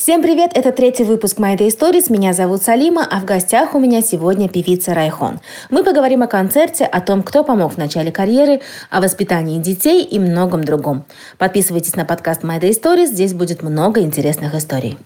[0.00, 0.52] Всем привет!
[0.54, 2.10] Это третий выпуск My Day Stories.
[2.10, 5.40] Меня зовут Салима, а в гостях у меня сегодня певица Райхон.
[5.68, 10.18] Мы поговорим о концерте, о том, кто помог в начале карьеры, о воспитании детей и
[10.18, 11.04] многом другом.
[11.36, 14.96] Подписывайтесь на подкаст My Day Stories, здесь будет много интересных историй.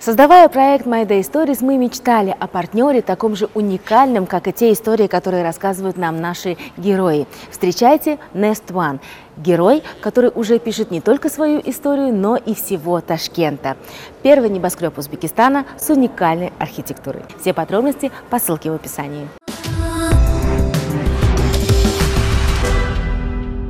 [0.00, 4.72] Создавая проект My Day Stories, мы мечтали о партнере таком же уникальном, как и те
[4.72, 7.26] истории, которые рассказывают нам наши герои.
[7.50, 9.00] Встречайте Nest One.
[9.36, 13.76] Герой, который уже пишет не только свою историю, но и всего Ташкента.
[14.22, 17.22] Первый небоскреб Узбекистана с уникальной архитектурой.
[17.38, 19.28] Все подробности по ссылке в описании.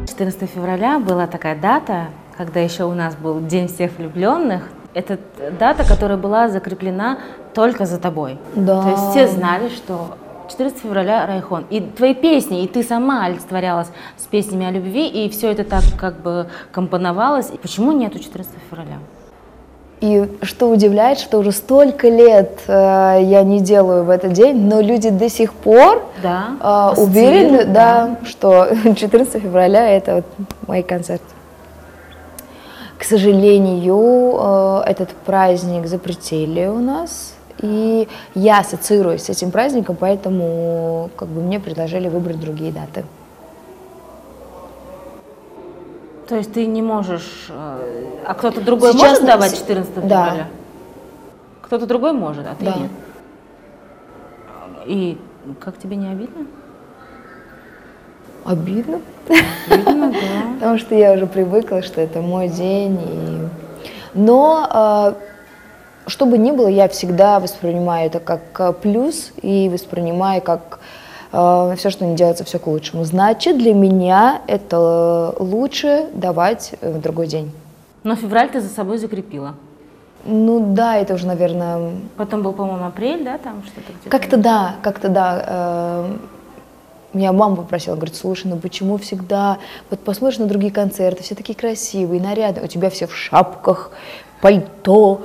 [0.07, 5.19] 14 февраля была такая дата, когда еще у нас был День всех влюбленных, это
[5.59, 7.19] дата, которая была закреплена
[7.55, 8.39] только за тобой.
[8.55, 8.83] Да.
[8.83, 10.17] То есть все знали, что
[10.51, 11.65] 14 февраля Райхон.
[11.71, 15.85] И твои песни, и ты сама олицетворялась с песнями о любви, и все это так
[15.99, 17.47] как бы компоновалось.
[17.63, 18.99] Почему нету 14 февраля?
[20.01, 24.81] И что удивляет, что уже столько лет э, я не делаю в этот день, но
[24.81, 30.25] люди до сих пор да, э, уверены, да, да, что 14 февраля это вот
[30.67, 31.21] мой концерт.
[33.01, 41.09] К сожалению, э, этот праздник запретили у нас, и я ассоциируюсь с этим праздником, поэтому
[41.17, 43.07] как бы мне предложили выбрать другие даты.
[46.29, 50.35] То есть ты не можешь, э, а кто-то другой Сейчас может давать 14 февраля?
[50.35, 50.47] Да.
[51.63, 52.75] Кто-то другой может, а ты да.
[52.75, 52.91] нет.
[54.85, 55.19] И
[55.59, 56.45] как тебе не обидно?
[58.45, 59.01] Обидно.
[59.69, 60.55] Обидно, да.
[60.55, 62.99] Потому что я уже привыкла, что это мой день.
[63.01, 63.49] И...
[64.15, 65.15] Но э,
[66.07, 70.81] что бы ни было, я всегда воспринимаю это как э, плюс и воспринимаю как
[71.33, 73.05] э, все, что не делается, все к лучшему.
[73.05, 77.53] Значит, для меня это лучше давать в другой день.
[78.03, 79.55] Но февраль ты за собой закрепила.
[80.25, 81.93] Ну да, это уже, наверное...
[82.17, 84.11] Потом был, по-моему, апрель, да, там что-то?
[84.11, 85.45] Как-то да, как-то да.
[85.47, 86.17] Э,
[87.13, 89.59] меня мама попросила, говорит, слушай, ну почему всегда,
[89.91, 93.91] вот посмотришь на другие концерты, все такие красивые, нарядные, у тебя все в шапках,
[94.41, 95.23] пальто,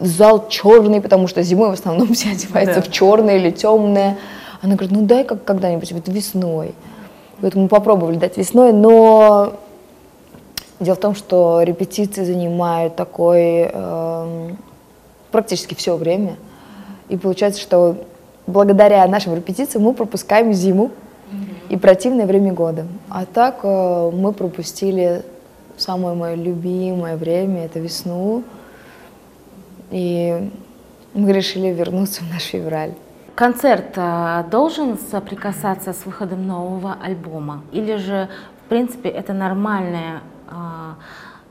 [0.00, 2.82] зал черный, потому что зимой в основном все одеваются да.
[2.82, 4.18] в черное или темное.
[4.60, 6.74] Она говорит, ну дай как когда-нибудь, вот весной.
[7.40, 9.54] Вот мы попробовали дать весной, но
[10.80, 14.50] дело в том, что репетиции занимают такой э,
[15.30, 16.36] практически все время.
[17.08, 17.96] И получается, что
[18.48, 20.90] благодаря нашим репетициям мы пропускаем зиму,
[21.68, 22.86] и противное время года.
[23.08, 25.22] А так э, мы пропустили
[25.76, 28.42] самое мое любимое время, это весну,
[29.90, 30.50] и
[31.14, 32.94] мы решили вернуться в наш февраль.
[33.34, 37.62] Концерт э, должен соприкасаться с выходом нового альбома?
[37.72, 38.28] Или же,
[38.64, 40.22] в принципе, это нормальная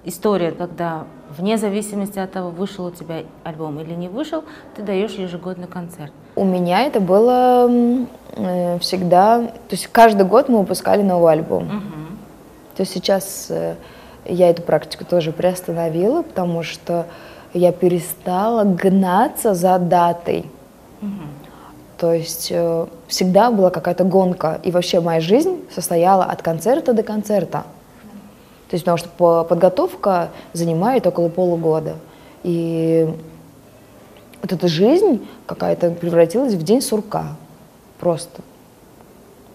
[0.07, 1.03] история, когда
[1.37, 4.43] вне зависимости от того, вышел у тебя альбом или не вышел,
[4.75, 6.11] ты даешь ежегодный концерт?
[6.35, 7.69] У меня это было
[8.31, 11.63] э, всегда, то есть каждый год мы выпускали новый альбом.
[11.63, 12.07] Угу.
[12.77, 13.75] То есть сейчас э,
[14.25, 17.05] я эту практику тоже приостановила, потому что
[17.53, 20.45] я перестала гнаться за датой.
[21.01, 21.09] Угу.
[21.97, 27.03] То есть э, всегда была какая-то гонка, и вообще моя жизнь состояла от концерта до
[27.03, 27.63] концерта.
[28.69, 31.95] То есть потому что подготовка занимает около полугода.
[32.43, 33.07] И
[34.41, 37.35] вот эта жизнь какая-то превратилась в день сурка.
[37.99, 38.41] Просто.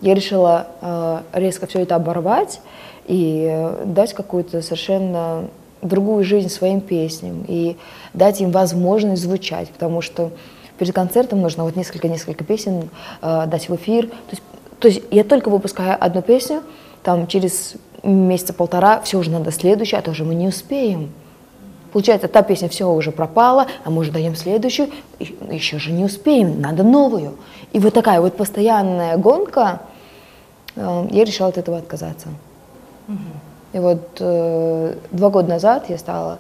[0.01, 2.61] Я решила э, резко все это оборвать
[3.07, 5.49] и э, дать какую-то совершенно
[5.81, 7.77] другую жизнь своим песням и
[8.13, 10.31] дать им возможность звучать, потому что
[10.79, 12.91] перед концертом нужно вот несколько-несколько песен
[13.21, 14.07] э, дать в эфир.
[14.09, 14.43] То есть,
[14.81, 16.63] то есть я только выпускаю одну песню,
[17.05, 21.11] там через месяца полтора, все уже надо следующее, а тоже мы не успеем.
[21.93, 26.61] Получается, та песня все уже пропала, а мы уже даем следующую, еще же не успеем,
[26.61, 27.37] надо новую.
[27.73, 29.83] И вот такая вот постоянная гонка,
[30.75, 32.29] э, я решила от этого отказаться.
[33.09, 33.19] Угу.
[33.75, 36.39] И вот э, два года назад я стала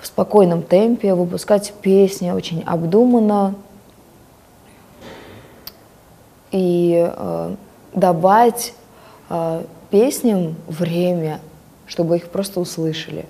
[0.00, 3.56] в спокойном темпе выпускать песни очень обдуманно
[6.52, 7.54] и э,
[7.94, 8.74] давать
[9.92, 11.38] песням время,
[11.86, 13.26] чтобы их просто услышали.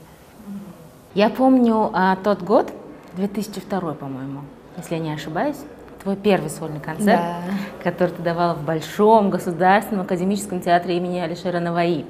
[1.12, 2.72] Я помню а, тот год,
[3.16, 4.40] 2002, по-моему,
[4.78, 5.58] если я не ошибаюсь,
[6.02, 7.42] твой первый сольный концерт, да.
[7.82, 12.06] который ты давала в Большом государственном академическом театре имени Алишера Наваи.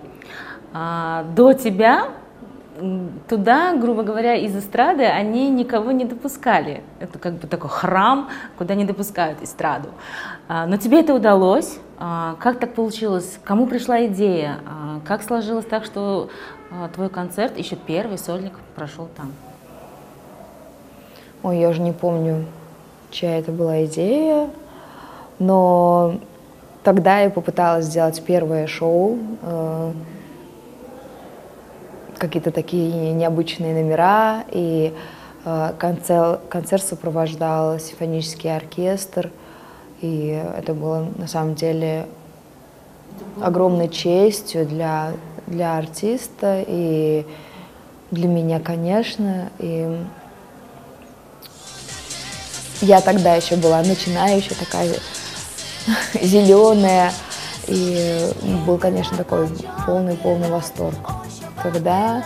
[0.72, 2.08] А, до тебя
[3.28, 6.82] туда, грубо говоря, из эстрады они никого не допускали.
[7.00, 9.90] Это как бы такой храм, куда не допускают эстраду.
[10.48, 11.78] А, но тебе это удалось.
[11.98, 13.38] А, как так получилось?
[13.44, 14.58] Кому пришла идея?
[14.66, 16.30] А, как сложилось так, что
[16.94, 19.32] твой концерт, еще первый сольник, прошел там?
[21.42, 22.46] Ой, я уже не помню,
[23.10, 24.48] чья это была идея,
[25.38, 26.14] но
[26.82, 29.92] тогда я попыталась сделать первое шоу, э,
[32.22, 34.94] какие-то такие необычные номера, и
[35.44, 39.30] э, концерт, концерт сопровождал симфонический оркестр,
[40.00, 42.06] и это было на самом деле
[43.40, 45.14] огромной честью для,
[45.48, 47.26] для артиста и
[48.12, 49.50] для меня, конечно.
[49.58, 49.98] И
[52.82, 54.94] я тогда еще была начинающая, такая
[56.22, 57.12] зеленая,
[57.66, 58.30] и
[58.64, 59.48] был, конечно, такой
[59.86, 61.21] полный-полный восторг.
[61.62, 62.24] Тогда...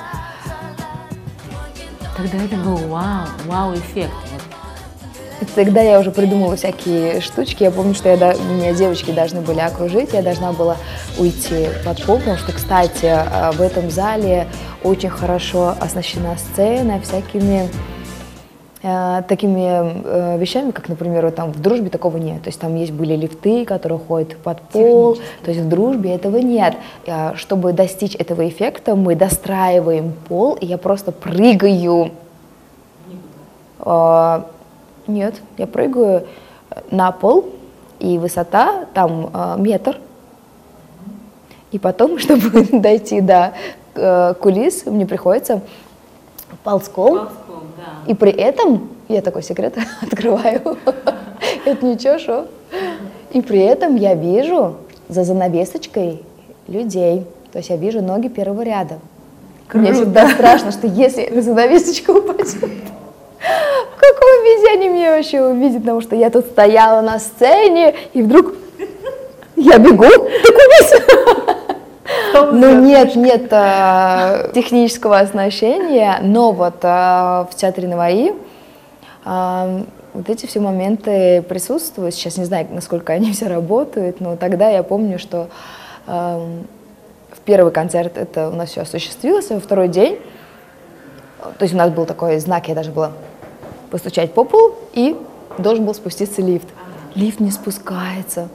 [2.16, 4.12] Тогда это был вау, вау-эффект.
[5.54, 7.62] Тогда я уже придумала всякие штучки.
[7.62, 10.78] Я помню, что я, меня девочки должны были окружить, я должна была
[11.18, 14.48] уйти под пол, потому что, кстати, э, в этом зале
[14.82, 17.68] очень хорошо оснащена сцена всякими
[19.26, 22.42] такими э, вещами, как, например, вот там в дружбе такого нет.
[22.42, 26.36] То есть там есть были лифты, которые ходят под пол, то есть в дружбе этого
[26.36, 26.76] нет.
[27.06, 32.12] Э, чтобы достичь этого эффекта, мы достраиваем пол, и я просто прыгаю.
[33.80, 34.42] Э,
[35.08, 36.26] нет, я прыгаю
[36.90, 37.46] на пол,
[37.98, 39.98] и высота там э, метр.
[41.72, 43.52] И потом, чтобы дойти до
[43.94, 45.60] э, кулис, мне приходится
[46.62, 47.18] ползком.
[47.18, 47.45] ползком
[48.06, 50.78] и при этом, я такой секрет открываю,
[51.64, 52.46] это ничего, что.
[53.32, 54.76] И при этом я вижу
[55.08, 56.22] за занавесочкой
[56.68, 57.24] людей.
[57.52, 58.98] То есть я вижу ноги первого ряда.
[59.68, 59.78] Круто.
[59.84, 65.82] Мне всегда страшно, что если эта занавесочка упадет, в каком виде они меня вообще увидят,
[65.82, 68.54] потому что я тут стояла на сцене, и вдруг
[69.56, 70.04] я бегу,
[72.52, 78.34] ну нет, нет а, технического оснащения, но вот а, в театре Наваи
[79.24, 82.14] а, вот эти все моменты присутствуют.
[82.14, 85.48] Сейчас не знаю, насколько они все работают, но тогда я помню, что
[86.06, 90.20] в первый концерт это у нас все осуществилось, а во второй день,
[91.40, 93.10] то есть у нас был такой знак, я даже была
[93.90, 95.16] постучать по полу, и
[95.58, 96.68] должен был спуститься лифт.
[97.14, 98.48] Лифт не спускается.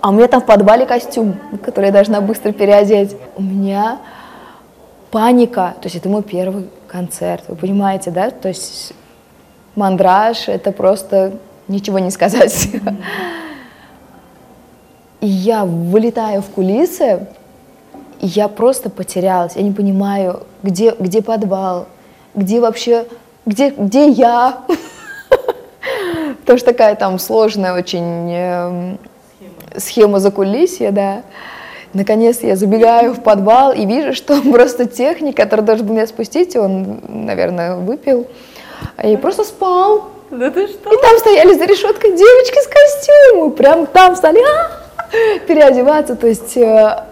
[0.00, 3.16] А у меня там в подвале костюм, который я должна быстро переодеть.
[3.36, 3.98] У меня
[5.10, 5.74] паника.
[5.80, 8.30] То есть это мой первый концерт, вы понимаете, да?
[8.30, 8.92] То есть
[9.74, 11.32] мандраж— это просто
[11.66, 12.68] ничего не сказать.
[15.20, 17.26] И я вылетаю в кулисы,
[18.20, 19.56] и я просто потерялась.
[19.56, 21.86] Я не понимаю, где, где подвал,
[22.36, 23.06] где вообще,
[23.44, 24.60] где, где я.
[26.40, 28.98] Потому что такая там сложная очень эм,
[29.78, 31.22] схема закулисья, да.
[31.94, 36.56] Наконец я забегаю в подвал и вижу, что просто техник, который должен был меня спустить,
[36.56, 38.26] он, наверное, выпил
[39.02, 40.10] и просто спал.
[40.30, 40.92] Да ты что?
[40.92, 46.54] И там стояли за решеткой девочки с костюмом, прям там стали а, переодеваться, то есть
[46.58, 47.04] э,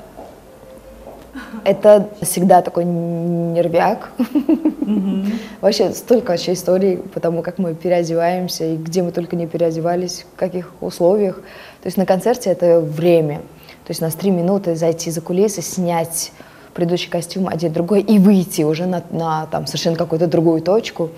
[1.65, 4.11] это всегда такой нервяк.
[4.19, 5.33] Mm-hmm.
[5.63, 10.27] Вообще столько вообще историй по тому, как мы переодеваемся и где мы только не переодевались,
[10.35, 11.41] в каких условиях.
[11.83, 13.39] То есть на концерте это время.
[13.85, 16.33] То есть у нас три минуты зайти за кулисы, снять
[16.75, 21.11] предыдущий костюм, одеть другой и выйти уже на, на там, совершенно какую-то другую точку.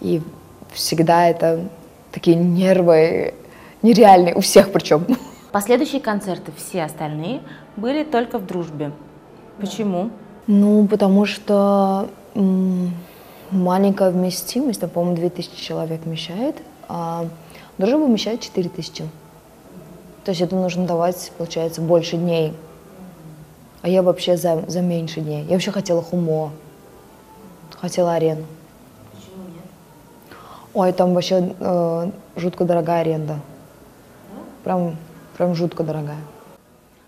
[0.00, 0.22] И
[0.72, 1.60] всегда это
[2.12, 3.34] такие нервы
[3.82, 5.06] нереальные, у всех причем.
[5.52, 7.42] Последующие концерты, все остальные,
[7.76, 8.92] были только в дружбе.
[9.60, 10.10] Почему?
[10.46, 12.08] Ну, потому что
[13.50, 16.56] маленькая вместимость, там, по-моему, 2000 человек вмещает,
[16.88, 17.26] а
[17.78, 19.04] дружба вмещает 4000.
[20.24, 22.54] То есть это нужно давать, получается, больше дней.
[23.82, 25.44] А я вообще за, за меньше дней.
[25.44, 26.52] Я вообще хотела хумо,
[27.78, 28.46] хотела арену.
[29.12, 29.64] Почему нет?
[30.72, 33.34] Ой, там вообще э, жутко дорогая аренда.
[33.34, 34.40] Да?
[34.64, 34.96] Прям,
[35.36, 36.20] прям жутко дорогая.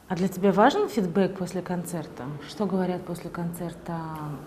[0.09, 2.25] А для тебя важен фидбэк после концерта?
[2.47, 3.95] Что говорят после концерта?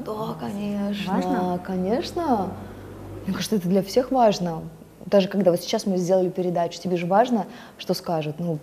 [0.05, 1.13] Да, конечно.
[1.13, 1.59] Важно?
[1.65, 2.51] Конечно.
[3.25, 4.61] Мне кажется, это для всех важно.
[5.05, 7.45] Даже когда вот сейчас мы сделали передачу, тебе же важно,
[7.77, 8.35] что скажут.
[8.39, 8.59] Ну,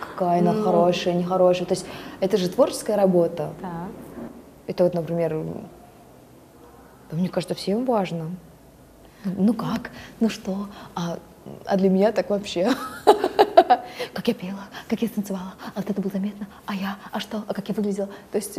[0.00, 0.64] какая она ну...
[0.64, 1.66] хорошая, нехорошая.
[1.66, 1.86] То есть
[2.20, 3.50] это же творческая работа.
[3.60, 3.88] Так.
[4.66, 5.44] Это вот, например,
[7.10, 8.30] мне кажется, всем важно.
[9.24, 9.90] Ну как?
[10.20, 10.68] Ну что?
[10.94, 11.18] А,
[11.66, 12.70] а для меня так вообще.
[14.12, 17.42] как я пела, как я танцевала, а вот это было заметно, а я, а что,
[17.46, 18.08] а как я выглядела.
[18.30, 18.58] То есть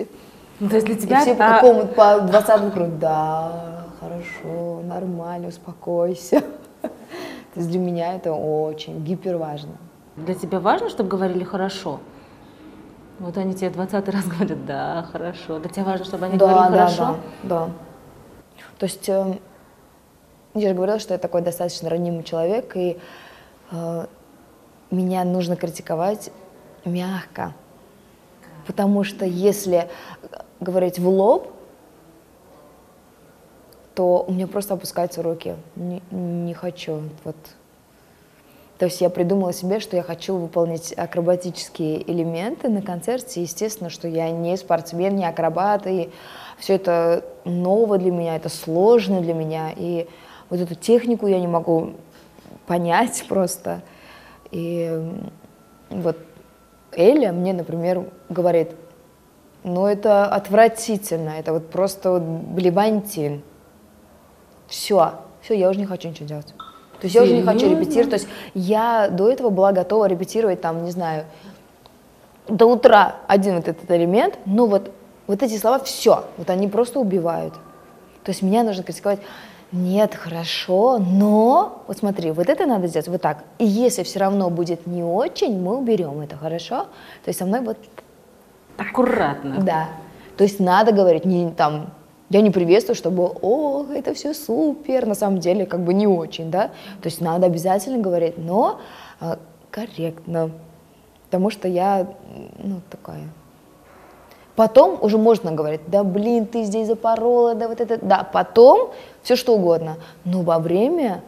[0.59, 1.21] Ну, то есть для тебя...
[1.21, 6.43] Все по какому-то, по 20 говорят, да, хорошо, нормально, успокойся.
[7.53, 9.77] То есть для меня это очень гиперважно.
[10.15, 11.99] Для тебя важно, чтобы говорили хорошо?
[13.19, 15.59] Вот они тебе 20 раз говорят, да, хорошо.
[15.59, 17.17] Для тебя важно, чтобы они Да, говорили да, хорошо?
[17.43, 17.69] да, да.
[18.79, 19.37] То есть э,
[20.55, 22.99] я же говорила, что я такой достаточно ранимый человек, и
[23.71, 24.05] э,
[24.89, 26.31] меня нужно критиковать
[26.85, 27.53] мягко.
[28.65, 29.89] Потому что если
[30.59, 31.52] говорить в лоб,
[33.95, 35.55] то у меня просто опускаются руки.
[35.75, 37.01] Не, не хочу.
[37.23, 37.35] Вот.
[38.79, 43.41] То есть я придумала себе, что я хочу выполнить акробатические элементы на концерте.
[43.41, 46.09] Естественно, что я не спортсмен, не акробат, и
[46.57, 49.71] все это ново для меня, это сложно для меня.
[49.75, 50.07] И
[50.49, 51.93] вот эту технику я не могу
[52.65, 53.81] понять просто.
[54.51, 54.91] И
[55.89, 56.17] вот
[56.91, 58.71] Эля мне, например, говорит,
[59.63, 63.43] ну это отвратительно, это вот просто вот блевантин.
[64.73, 66.47] Все, все, я уже не хочу ничего делать.
[66.47, 68.09] То есть я уже не хочу репетировать.
[68.09, 71.25] То есть я до этого была готова репетировать там, не знаю,
[72.47, 74.91] до утра один вот этот элемент, но вот,
[75.27, 77.53] вот эти слова все, вот они просто убивают.
[78.23, 79.19] То есть меня нужно критиковать.
[79.71, 83.43] Нет, хорошо, но вот смотри, вот это надо сделать вот так.
[83.59, 86.85] И если все равно будет не очень, мы уберем это, хорошо?
[87.23, 87.77] То есть со мной вот
[88.77, 89.61] Аккуратно.
[89.61, 89.89] да.
[90.35, 91.91] То есть надо говорить, не там,
[92.33, 96.49] я не приветствую, чтобы, о, это все супер, на самом деле как бы не очень,
[96.49, 96.69] да.
[97.01, 98.79] То есть надо обязательно говорить, но
[99.19, 99.37] а,
[99.69, 100.49] корректно,
[101.25, 102.07] потому что я,
[102.57, 103.29] ну, такая.
[104.55, 109.35] Потом уже можно говорить, да блин, ты здесь запорола, да вот это, да, потом все
[109.35, 111.21] что угодно, но во время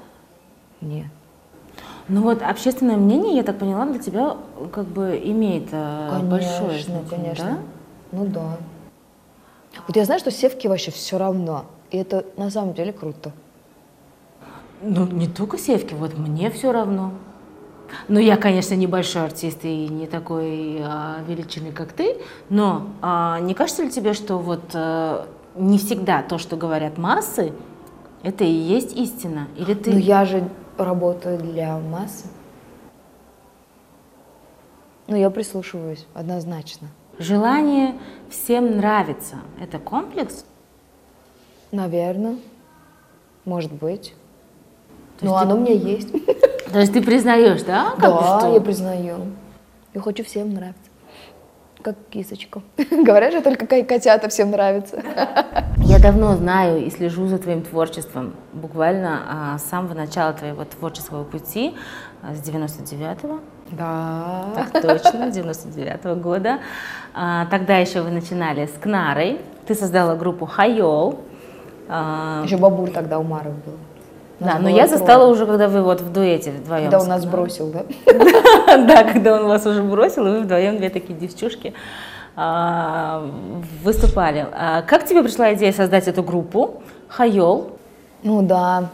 [0.82, 1.08] нет.
[2.08, 4.38] Ну вот общественное мнение, я так поняла, для тебя
[4.72, 7.60] как бы имеет э, большое Конечно, значение, конечно.
[8.12, 8.58] Ну да.
[9.88, 11.66] Вот я знаю, что Севке вообще все равно.
[11.92, 13.32] И это на самом деле круто.
[14.82, 17.14] Ну, не только севки, вот мне все равно.
[18.08, 22.18] Ну, я, конечно, небольшой артист и не такой а, величины, как ты,
[22.50, 27.54] но а, не кажется ли тебе, что вот а, не всегда то, что говорят массы,
[28.24, 29.48] это и есть истина?
[29.56, 29.92] Или ты...
[29.92, 32.26] Но я же работаю для массы.
[35.08, 36.88] Ну, я прислушиваюсь, однозначно.
[37.20, 37.96] Желание
[38.30, 40.46] всем нравиться– это комплекс?
[41.72, 42.38] Наверное.
[43.46, 44.14] Может быть.
[45.20, 46.12] То Но ты- оно у меня есть.
[46.72, 47.92] То есть ты признаешь, да?
[47.98, 49.18] как Да, что- я признаю.
[49.94, 50.82] Я хочу всем нравиться.
[51.82, 52.62] Как кисочка.
[52.92, 55.02] Говорят же, только ко- котята всем нравятся.
[55.78, 58.34] Я давно знаю и слежу за твоим творчеством.
[58.54, 61.76] Буквально а, с самого начала твоего творческого пути,
[62.24, 63.40] а, с 99-го,
[63.72, 64.46] Да.
[64.56, 66.60] так точно, 99-го года.
[67.14, 69.42] А, Тогда еще вы начинали с Кнарой.
[69.68, 71.20] Ты создала группу Хайол.
[71.90, 73.74] А, Еще бабуль тогда у Мары был.
[74.40, 74.98] Да, но я трое.
[74.98, 76.84] застала уже, когда вы вот в дуэте вдвоем.
[76.92, 77.86] Когда он нас бросил, да?
[78.86, 81.74] Да, когда он вас уже бросил, и вы вдвоем, две такие девчушки,
[82.36, 83.30] а,
[83.82, 84.46] выступали.
[84.52, 87.78] А Как тебе пришла идея создать эту группу Хайол?
[88.24, 88.90] Ну да.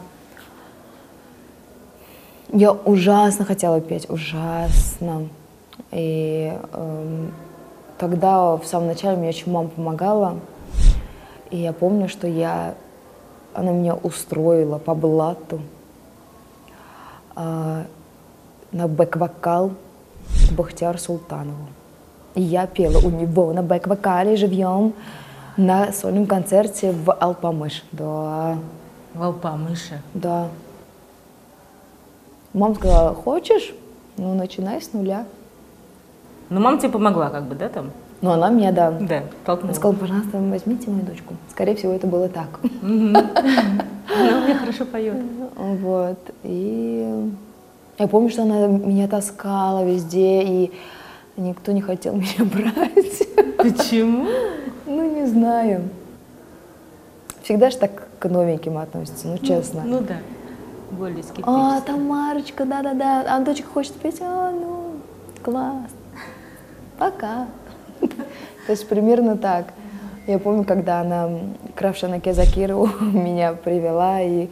[2.52, 5.28] Я ужасно хотела петь, ужасно.
[5.90, 7.32] И эм,
[7.96, 10.36] тогда, в самом начале, мне очень мама помогала.
[11.50, 12.74] И я помню, что я,
[13.54, 15.60] она меня устроила по блату
[17.34, 17.84] а,
[18.70, 19.70] на бэк-вокал
[20.50, 21.68] к Бахтияру Султанову.
[22.34, 24.92] И я пела у него на бэк-вокале живьем
[25.56, 27.82] на сольном концерте в Алпамыш.
[27.92, 28.58] Да.
[29.14, 30.00] Волпа мыши.
[30.14, 30.48] Да.
[32.52, 33.72] Мама сказала, хочешь?
[34.18, 35.24] Ну, начинай с нуля.
[36.50, 37.90] Ну, мама тебе помогла, как бы, да, там?
[38.20, 38.90] Но она мне, да.
[38.90, 39.72] Да, Она толкнула.
[39.74, 41.34] сказала, пожалуйста, возьмите мою дочку.
[41.50, 42.60] Скорее всего, это было так.
[42.82, 45.16] Она у меня хорошо поет.
[45.56, 46.18] Вот.
[46.42, 47.30] И
[47.98, 50.72] я помню, что она меня таскала везде, и
[51.36, 53.26] никто не хотел меня брать.
[53.56, 54.26] Почему?
[54.86, 55.88] Ну, не знаю.
[57.42, 59.82] Всегда же так к новеньким относятся, ну, честно.
[59.84, 60.18] Ну да,
[60.92, 61.86] более А, скептически.
[61.86, 63.24] Тамарочка, да-да-да.
[63.28, 64.20] А дочка хочет петь?
[64.20, 64.96] А, ну,
[65.42, 65.90] класс.
[66.98, 67.46] Пока.
[68.66, 69.66] То есть примерно так.
[70.26, 71.30] Я помню, когда она
[71.74, 74.48] к Равшанаке Закирову меня привела, и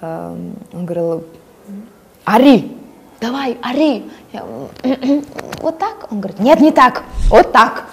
[0.00, 1.24] эм, он говорил,
[2.24, 2.76] ори,
[3.20, 4.10] давай, ори.
[4.32, 4.44] Я,
[5.60, 6.08] вот так?
[6.10, 7.84] Он говорит, нет, не так, вот так.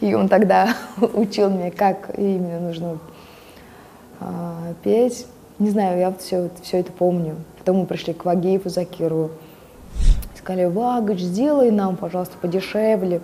[0.00, 0.74] И он тогда
[1.14, 2.98] учил меня, как именно нужно
[4.18, 5.26] а, петь.
[5.58, 7.36] Не знаю, я все, все это помню.
[7.58, 9.30] Потом мы пришли к Вагееву Закирову.
[10.36, 13.20] Сказали, Вагач, сделай нам, пожалуйста, подешевле.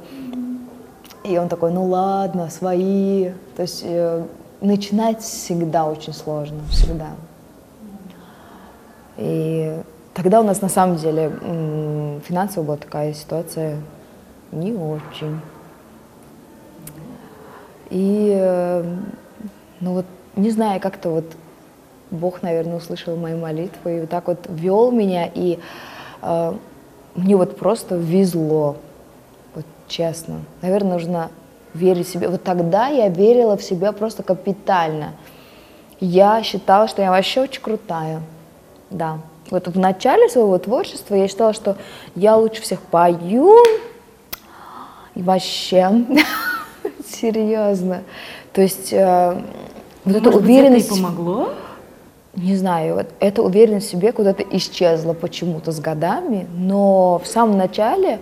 [1.24, 3.30] И он такой, ну ладно, свои.
[3.56, 4.24] То есть э,
[4.60, 7.08] начинать всегда очень сложно, всегда.
[9.16, 9.76] И
[10.14, 11.32] тогда у нас на самом деле
[12.24, 13.78] финансово была такая ситуация
[14.52, 15.40] не очень.
[17.90, 18.84] И, э,
[19.80, 20.06] ну вот,
[20.36, 21.24] не знаю, как-то вот
[22.10, 25.58] Бог, наверное, услышал мои молитвы и вот так вот вел меня, и
[26.22, 26.52] э,
[27.14, 28.76] мне вот просто везло,
[29.54, 30.40] вот честно.
[30.62, 31.30] Наверное, нужно
[31.74, 32.28] верить в себя.
[32.28, 35.12] Вот тогда я верила в себя просто капитально.
[36.00, 38.22] Я считала, что я вообще очень крутая,
[38.90, 39.18] да.
[39.50, 41.76] Вот в начале своего творчества я считала, что
[42.14, 43.56] я лучше всех пою,
[45.14, 46.04] и вообще,
[47.06, 48.02] серьезно.
[48.52, 49.42] То есть э,
[50.04, 50.90] вот эта уверенность...
[50.90, 51.52] Быть, это и помогло?
[52.34, 57.56] Не знаю, вот эта уверенность в себе куда-то исчезла почему-то с годами, но в самом
[57.56, 58.20] начале,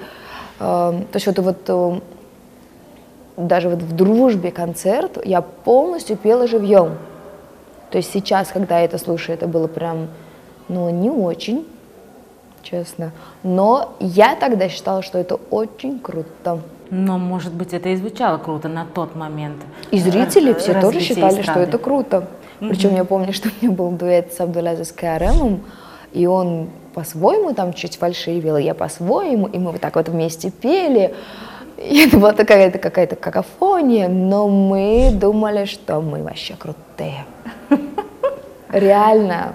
[0.58, 2.00] э, то есть вот, вот э,
[3.36, 6.96] даже вот в дружбе концерт я полностью пела живьем.
[7.90, 10.08] То есть сейчас, когда я это слушаю, это было прям,
[10.68, 11.66] ну, не очень,
[12.62, 13.12] честно.
[13.42, 16.60] Но я тогда считала, что это очень круто.
[16.90, 19.56] Но, может быть, это и звучало круто на тот момент.
[19.90, 21.42] И зрители все тоже считали, эстрады.
[21.42, 22.28] что это круто.
[22.60, 22.68] Mm-hmm.
[22.68, 25.62] Причем я помню, что у меня был дуэт с Абдулязис Каремом,
[26.12, 31.14] и он по-своему там чуть фальшивил, я по-своему, и мы вот так вот вместе пели.
[31.76, 37.25] И это была какая-то какая-то какофония, но мы думали, что мы вообще крутые.
[38.70, 39.54] Реально.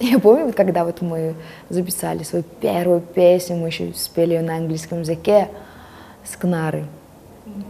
[0.00, 1.34] Я помню, когда вот мы
[1.68, 5.48] записали свою первую песню, мы еще спели ее на английском языке
[6.24, 6.84] с Кнарой.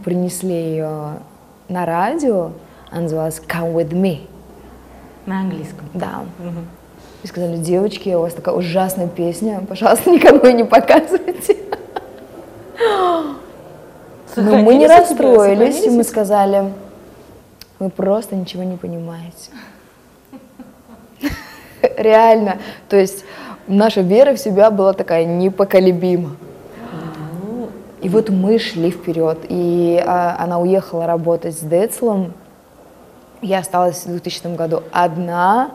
[0.03, 1.19] Принесли ее
[1.69, 2.51] на радио,
[3.01, 4.27] называлась Come With Me.
[5.25, 5.87] На английском?
[5.93, 6.25] Да.
[6.39, 6.59] Угу.
[7.23, 11.57] И сказали, девочки, у вас такая ужасная песня, пожалуйста, никому не показывайте.
[14.35, 16.73] Но мы не расстроились, и мы сказали,
[17.79, 19.51] вы просто ничего не понимаете
[21.97, 22.57] реально.
[22.89, 23.23] То есть
[23.67, 26.35] наша вера в себя была такая непоколебима.
[28.01, 32.33] И вот мы шли вперед, и а, она уехала работать с Децлом.
[33.45, 35.69] Я осталась в 2000 году одна.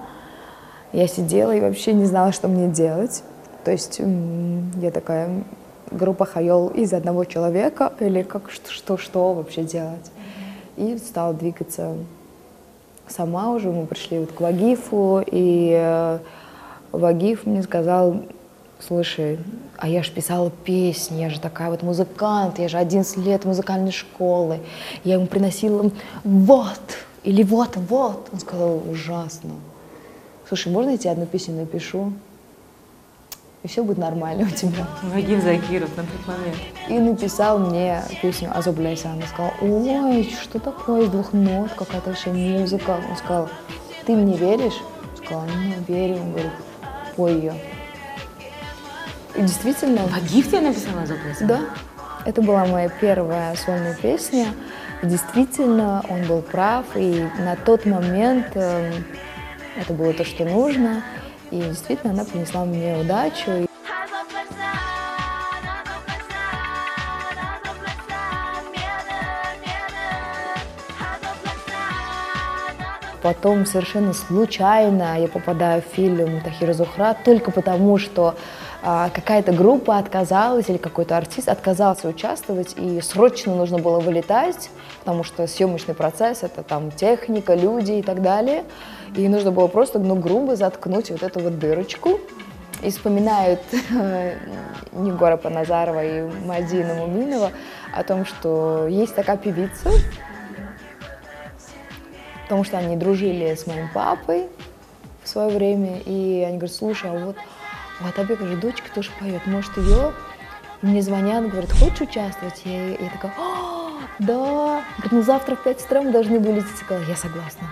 [0.92, 3.22] Я сидела и вообще не знала, что мне делать.
[3.64, 5.44] То есть я такая
[5.92, 10.11] группа Хайол из одного человека, или как что, что, что вообще делать.
[10.76, 11.94] И стала двигаться
[13.06, 16.18] сама уже, мы пришли вот к Вагифу, и э,
[16.90, 18.16] Вагиф мне сказал,
[18.80, 19.38] слушай,
[19.78, 23.92] а я же писала песни, я же такая вот музыкант, я же 11 лет музыкальной
[23.92, 24.59] школы,
[25.04, 25.92] я ему приносила
[26.24, 26.80] вот,
[27.24, 28.28] или вот, вот.
[28.33, 29.54] Он сказал, ужасно.
[30.48, 32.12] Слушай, можно я тебе одну песню напишу?
[33.62, 34.87] и все будет нормально у тебя.
[35.02, 36.56] Вагин Закиров на тот момент.
[36.88, 39.22] И написал мне песню Азоб Ляйсан.
[39.33, 42.98] сказал, ой, что такое из двух нот, какая-то вообще музыка.
[43.09, 43.48] Он сказал,
[44.06, 44.80] ты мне веришь?
[45.18, 46.20] Я сказала, не верю.
[46.22, 46.52] Он говорит,
[47.16, 47.54] пой ее.
[49.37, 50.06] И действительно...
[50.06, 51.46] Вагив тебе написал Азоб Ляйсан?
[51.46, 51.61] Да.
[52.24, 54.46] Это была моя первая сольная песня.
[55.02, 58.92] Действительно, он был прав, и на тот момент э,
[59.76, 61.02] это было то, что нужно.
[61.50, 63.66] И действительно она принесла мне удачу.
[73.22, 78.34] Потом совершенно случайно я попадаю в фильм Тахира Зухра только потому, что
[78.82, 85.24] а, какая-то группа отказалась или какой-то артист отказался участвовать, и срочно нужно было вылетать, потому
[85.24, 88.64] что съемочный процесс— это там техника, люди и так далее.
[89.16, 92.20] И нужно было просто, ну, грубо заткнуть вот эту вот дырочку.
[92.82, 93.60] И вспоминают
[94.92, 97.50] Негора Паназарова и Мадина Муминова
[97.94, 99.90] о том, что есть такая певица,
[102.44, 104.48] потому что они дружили с моим папой
[105.22, 107.36] в свое время, и они говорят, слушай, а вот
[108.00, 110.14] у Атабека же дочка тоже поет, может ее?
[110.82, 112.62] мне звонят, говорят, хочешь участвовать?
[112.64, 113.79] Я, я такая, а,
[114.20, 114.83] да.
[114.98, 116.70] Говорят, ну завтра в 5 утра мы должны вылететь.
[116.70, 117.66] Я сказала, я согласна.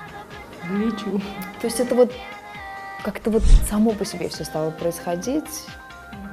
[0.68, 1.20] Вылечу.
[1.60, 2.12] То есть это вот
[3.02, 5.66] как-то вот само по себе все стало происходить.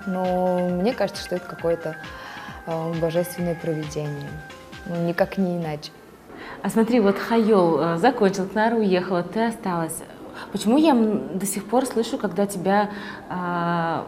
[0.07, 1.97] Но мне кажется, что это какое-то
[2.65, 4.29] э, божественное проведение.
[4.85, 5.91] Ну, никак не иначе.
[6.61, 10.03] А смотри, вот Хайол э, закончил, Кнара уехала, ты осталась.
[10.51, 12.91] Почему я до сих пор слышу, когда тебя
[13.29, 14.03] э,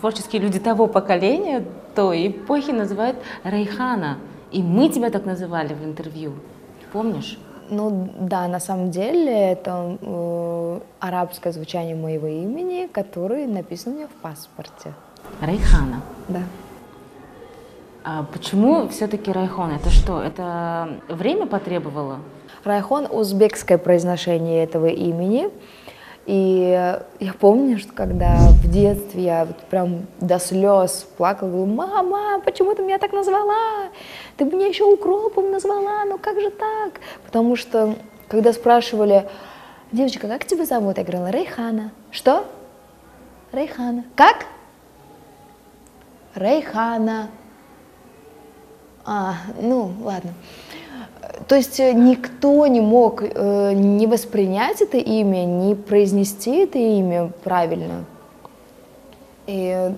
[0.00, 4.18] творческие люди того поколения, той эпохи называют Рейхана?
[4.56, 6.32] И мы тебя так называли в интервью.
[6.90, 7.38] Помнишь?
[7.68, 14.06] Ну да, на самом деле это э, арабское звучание моего имени, которое написано у меня
[14.06, 14.94] в паспорте.
[15.42, 16.00] Рейхана.
[16.28, 16.40] Да.
[18.02, 19.72] А почему все-таки Райхон?
[19.72, 20.22] Это что?
[20.22, 22.20] Это время потребовало?
[22.64, 25.50] Райхон– узбекское произношение этого имени.
[26.26, 32.40] И я помню, что когда в детстве я вот прям до слез плакала, говорю, мама,
[32.44, 33.90] почему ты меня так назвала?
[34.36, 37.00] Ты бы меня еще укропом назвала, ну как же так?
[37.24, 37.96] Потому что,
[38.28, 39.28] когда спрашивали,
[39.92, 40.98] девочка, как тебя зовут?
[40.98, 41.92] Я говорила, Рейхана.
[42.10, 42.44] Что?
[43.52, 44.04] Рейхана.
[44.14, 44.46] Как?
[46.34, 47.30] Рейхана.
[49.06, 50.32] А, ну, ладно.
[51.48, 57.30] То есть э, никто не мог э, не воспринять это имя, не произнести это имя
[57.44, 58.04] правильно.
[59.46, 59.92] И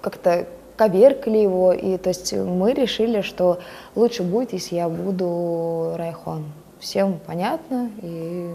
[0.00, 1.72] как-то коверкали его.
[1.72, 3.60] И то есть мы решили, что
[3.94, 6.44] лучше будет, если я буду Райхон.
[6.78, 8.50] Всем понятно и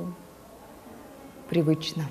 [1.49, 2.03] привычно.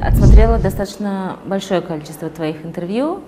[0.00, 3.20] Отсмотрела достаточно большое количество твоих интервью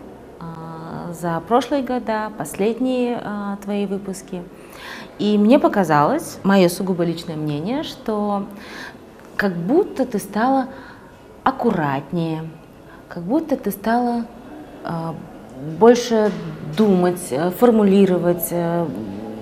[1.13, 4.43] за прошлые года, последние а, твои выпуски.
[5.19, 8.47] И мне показалось, мое сугубо личное мнение, что
[9.37, 10.69] как будто ты стала
[11.45, 12.49] аккуратнее,
[13.13, 14.25] как будто ты стала
[14.85, 15.15] а,
[15.79, 16.33] больше
[16.79, 18.87] думать, э, формулировать, э,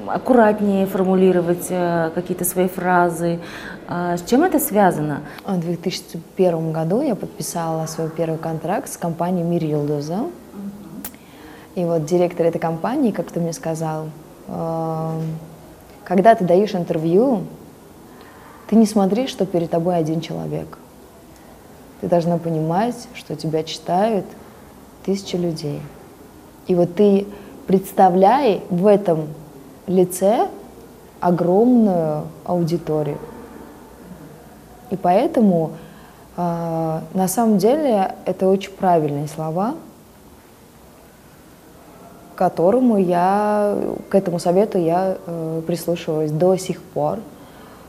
[0.09, 3.39] аккуратнее формулировать э, какие-то свои фразы.
[3.87, 5.21] А с чем это связано?
[5.47, 10.27] В 2001 году я подписала свой первый контракт с компанией Мирилдоза.
[11.77, 14.09] И вот директор этой компании как-то мне сказал,
[14.49, 15.39] «Эм,
[16.03, 17.45] когда ты даешь интервью,
[18.67, 20.77] ты не смотри, что перед тобой один человек.
[22.01, 24.25] Ты должна понимать, что тебя читают
[25.05, 25.81] тысячи людей.
[26.67, 27.27] И вот ты
[27.67, 29.29] представляй в этом
[29.87, 30.49] лице
[31.21, 33.19] огромную аудиторию.
[34.91, 35.73] И поэтому
[36.37, 39.75] э, на самом деле это очень правильные слова–
[42.41, 43.77] которому я,
[44.09, 47.19] к этому совету я э, прислушиваюсь до сих пор,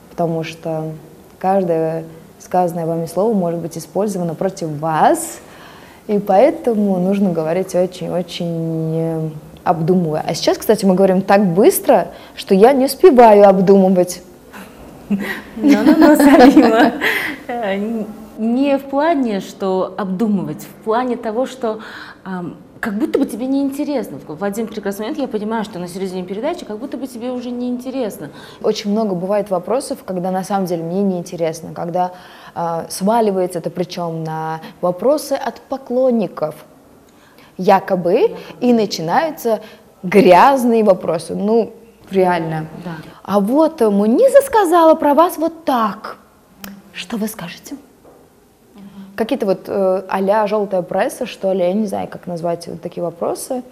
[0.09, 0.91] потому что
[1.39, 2.03] каждое
[2.51, 5.39] сказанное вами слово может быть использовано против вас,
[6.07, 9.29] и поэтому нужно говорить очень-очень э,
[9.63, 10.25] обдумывая.
[10.27, 14.21] А сейчас, кстати, мы говорим так быстро, что я не успеваю обдумывать.
[15.07, 16.91] Ну-ну-ну, Салима.
[17.47, 18.03] Э,
[18.37, 21.79] не в плане, что обдумывать, в плане того, что
[22.81, 24.17] как будто бы тебе неинтересно.
[24.27, 27.51] В один прекрасный момент я понимаю, что на середине передачи как будто бы тебе уже
[27.51, 28.31] неинтересно.
[28.63, 32.11] Очень много бывает вопросов, когда на самом деле мне неинтересно, когда
[32.55, 36.55] э, сваливается это причем на вопросы от поклонников,
[37.57, 39.61] якобы, и начинаются
[40.01, 41.35] грязные вопросы.
[41.35, 41.73] Ну,
[42.09, 42.65] реально.
[42.83, 42.95] Да.
[43.21, 46.17] А вот Муниза сказала про вас вот так.
[46.93, 47.75] Что вы скажете?
[49.23, 53.03] Какие-то вот э, а-ля желтая пресса, что ли, я не знаю, как назвать вот такие
[53.03, 53.63] вопросы.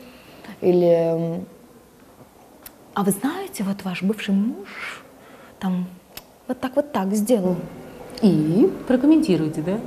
[0.61, 1.43] Или,
[2.93, 5.03] а вы знаете, вот ваш бывший муж
[5.59, 5.87] там
[6.47, 7.55] вот так вот так сделал.
[8.21, 9.79] И прокомментируйте, да?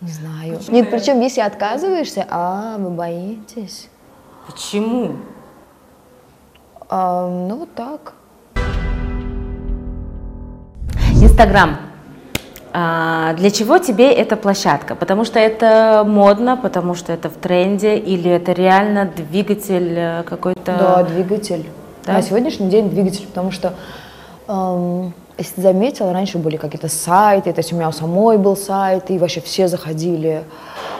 [0.00, 0.60] Не знаю.
[0.68, 3.88] Нет, причем если отказываешься, а, вы боитесь.
[4.46, 5.16] Почему?
[6.90, 8.14] А, ну вот так.
[11.22, 11.93] Инстаграм.
[12.76, 14.96] А, для чего тебе эта площадка?
[14.96, 20.76] Потому что это модно, потому что это в тренде, или это реально двигатель э, какой-то?
[20.76, 21.70] Да, двигатель.
[22.04, 22.14] Да?
[22.14, 23.74] На сегодняшний день двигатель, потому что,
[24.48, 28.56] эм, если ты заметил, раньше были какие-то сайты, то есть у меня у самой был
[28.56, 30.42] сайт, и вообще все заходили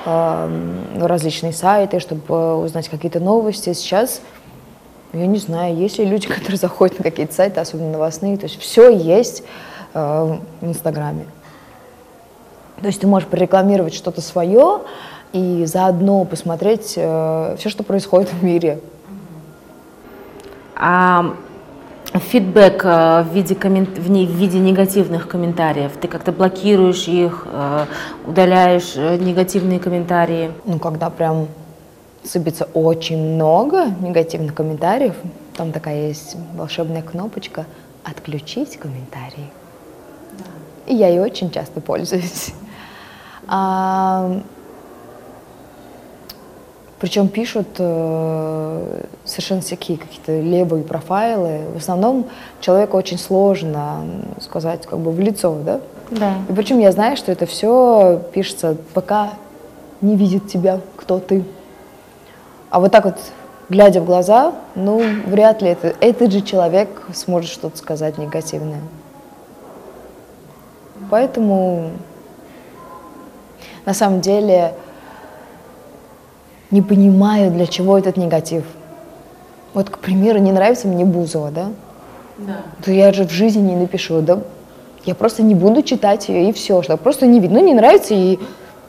[0.06, 3.72] эм, в различные сайты, чтобы узнать какие-то новости.
[3.72, 4.20] Сейчас
[5.12, 8.60] я не знаю, есть ли люди, которые заходят на какие-то сайты, особенно новостные, то есть
[8.60, 9.42] все есть
[9.92, 11.24] э, в Инстаграме.
[12.80, 14.80] То есть ты можешь прорекламировать что-то свое
[15.32, 18.80] и заодно посмотреть э, все, что происходит в мире.
[20.76, 21.34] А
[22.12, 23.98] фидбэк э, в виде, коммент...
[23.98, 27.86] в виде негативных комментариев, ты как-то блокируешь их, э,
[28.26, 30.52] удаляешь э, негативные комментарии?
[30.64, 31.48] Ну, когда прям
[32.22, 35.14] сыпется очень много негативных комментариев,
[35.56, 37.66] там такая есть волшебная кнопочка
[38.04, 39.50] «Отключить комментарии».
[40.38, 40.92] Да.
[40.92, 42.54] И я ей очень часто пользуюсь.
[43.46, 44.40] А,
[47.04, 51.60] причем пишут э, совершенно всякие какие-то левые профайлы.
[51.74, 52.26] В основном
[52.60, 54.02] человеку очень сложно
[54.40, 55.80] сказать как бы в лицо, да?
[56.10, 56.34] Да.
[56.48, 59.34] И причем я знаю, что это все пишется, пока
[60.00, 61.44] не видит тебя, кто ты.
[62.70, 63.18] А вот так вот,
[63.68, 68.80] глядя в глаза, ну, вряд ли это, этот же человек сможет что-то сказать негативное.
[71.10, 71.90] Поэтому
[73.84, 74.74] на самом деле
[76.70, 78.64] не понимаю, для чего этот негатив.
[79.74, 81.68] Вот, к примеру, не нравится мне Бузова, да?
[82.38, 82.56] Да.
[82.84, 84.40] То я же в жизни не напишу, да?
[85.04, 87.60] Я просто не буду читать ее, и все, что просто не видно.
[87.60, 88.38] Ну, не нравится, и...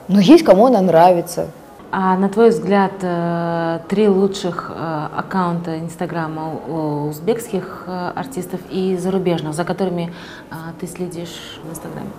[0.07, 1.47] Но есть кому она нравится.
[1.91, 6.53] А на твой взгляд, э, три лучших э, аккаунта Инстаграма
[7.07, 10.11] узбекских э, артистов и зарубежных, за которыми
[10.79, 12.09] ты следишь в Инстаграме?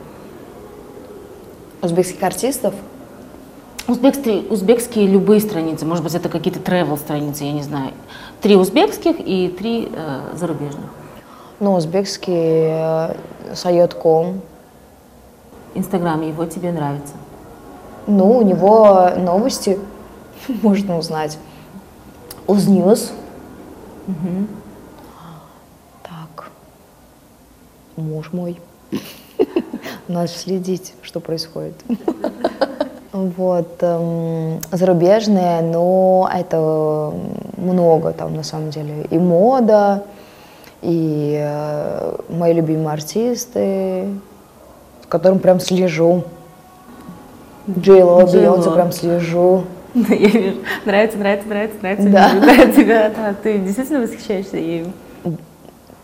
[1.87, 2.75] Узбекских артистов?
[3.87, 7.93] Узбекские, узбекские любые страницы, может быть, это какие-то travel страницы, я не знаю.
[8.41, 10.91] Три узбекских и три э, зарубежных.
[11.61, 13.17] Ну, узбекский э,
[13.55, 14.41] Сайот.ком.
[15.75, 17.15] Инстаграм его тебе нравится?
[18.09, 19.79] Ну, у него новости
[20.63, 21.39] можно узнать.
[22.49, 23.13] Узньюз.
[24.09, 24.47] Угу.
[26.03, 26.51] Так.
[27.97, 28.59] Муж мой.
[30.09, 31.75] Надо следить, что происходит.
[33.13, 33.79] Вот.
[33.81, 37.15] Эм, зарубежные, но это
[37.57, 39.07] много там на самом деле.
[39.11, 40.05] И мода,
[40.83, 44.09] и э, мои любимые артисты,
[45.03, 46.25] с которым прям слежу.
[47.69, 49.65] Джейло, Бейонсе прям слежу.
[49.95, 50.57] Я вижу.
[50.85, 52.09] Нравится, нравится, нравится, нравится.
[52.11, 52.33] Да.
[52.39, 53.35] да тебя, да.
[53.43, 54.93] Ты действительно восхищаешься ею?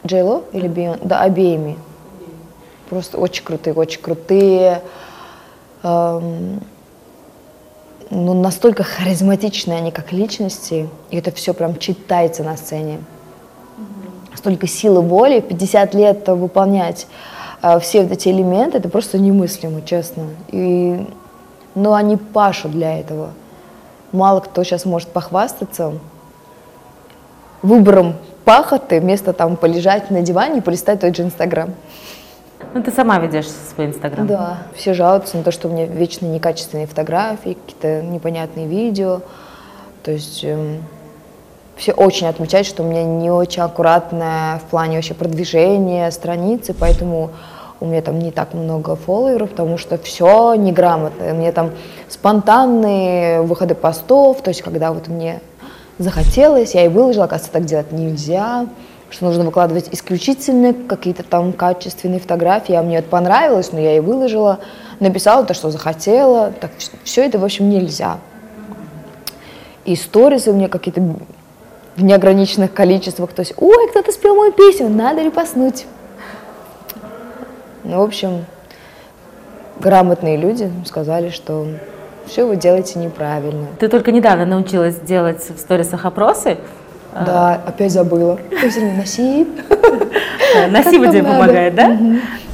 [0.06, 1.04] Джейло или Бейонсе?
[1.04, 1.76] Да, обеими.
[2.92, 4.83] Просто очень крутые, очень крутые.
[5.83, 6.61] Эм,
[8.11, 12.98] ну, настолько харизматичные они как личности, и это все прям читается на сцене.
[14.35, 17.07] Столько силы воли, 50 лет выполнять
[17.62, 20.26] э, все вот эти элементы, это просто немыслимо, честно.
[20.48, 21.07] И
[21.74, 23.31] но они пашут для этого.
[24.12, 25.94] Мало кто сейчас может похвастаться
[27.62, 31.72] выбором пахоты, вместо там полежать на диване и полистать тот же Инстаграм.
[32.75, 34.27] Ну, ты сама ведешь свой Инстаграм.
[34.27, 34.59] Да.
[34.75, 39.20] Все жалуются на то, что у меня вечно некачественные фотографии, какие-то непонятные видео.
[40.03, 40.83] То есть эм,
[41.77, 47.31] все очень отмечают, что у меня не очень аккуратное в плане вообще продвижения страницы, поэтому
[47.81, 51.33] у меня там не так много фолловеров, потому что все неграмотно.
[51.33, 51.72] У меня там
[52.09, 55.40] спонтанные выходы постов, то есть когда вот мне
[55.98, 58.66] захотелось, я и выложила, оказывается, так делать нельзя,
[59.12, 64.01] что нужно выкладывать исключительно какие-то там качественные фотографии, а мне это понравилось, но я и
[64.01, 64.61] выложила,
[65.01, 66.70] написала то, что захотела, так
[67.05, 68.18] все это, в общем, нельзя.
[69.85, 71.03] И сторисы у меня какие-то
[71.96, 75.85] в неограниченных количествах, то есть, ой, кто-то спел мою песню, надо репостнуть.
[77.85, 78.46] Ну, в общем,
[79.79, 81.66] грамотные люди сказали, что
[82.27, 83.66] все вы делаете неправильно.
[83.79, 86.57] Ты только недавно научилась делать в сторисах опросы?
[87.12, 88.38] Да, опять забыла.
[88.96, 89.46] Носи.
[90.70, 91.98] Носи тебе помогает, да?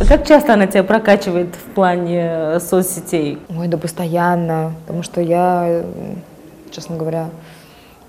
[0.08, 3.38] Как часто она тебя прокачивает в плане э, соцсетей?
[3.56, 5.82] Ой, да постоянно, потому что я,
[6.70, 7.30] честно говоря,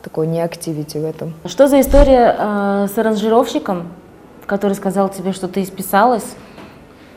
[0.04, 1.34] такой неактивити в этом.
[1.46, 3.88] Что за история э, с аранжировщиком,
[4.46, 6.36] который сказал тебе, что ты исписалась?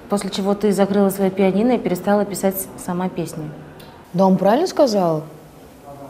[0.09, 3.45] После чего ты закрыла свое пианино и перестала писать сама песни.
[4.12, 5.23] Да, он правильно сказал,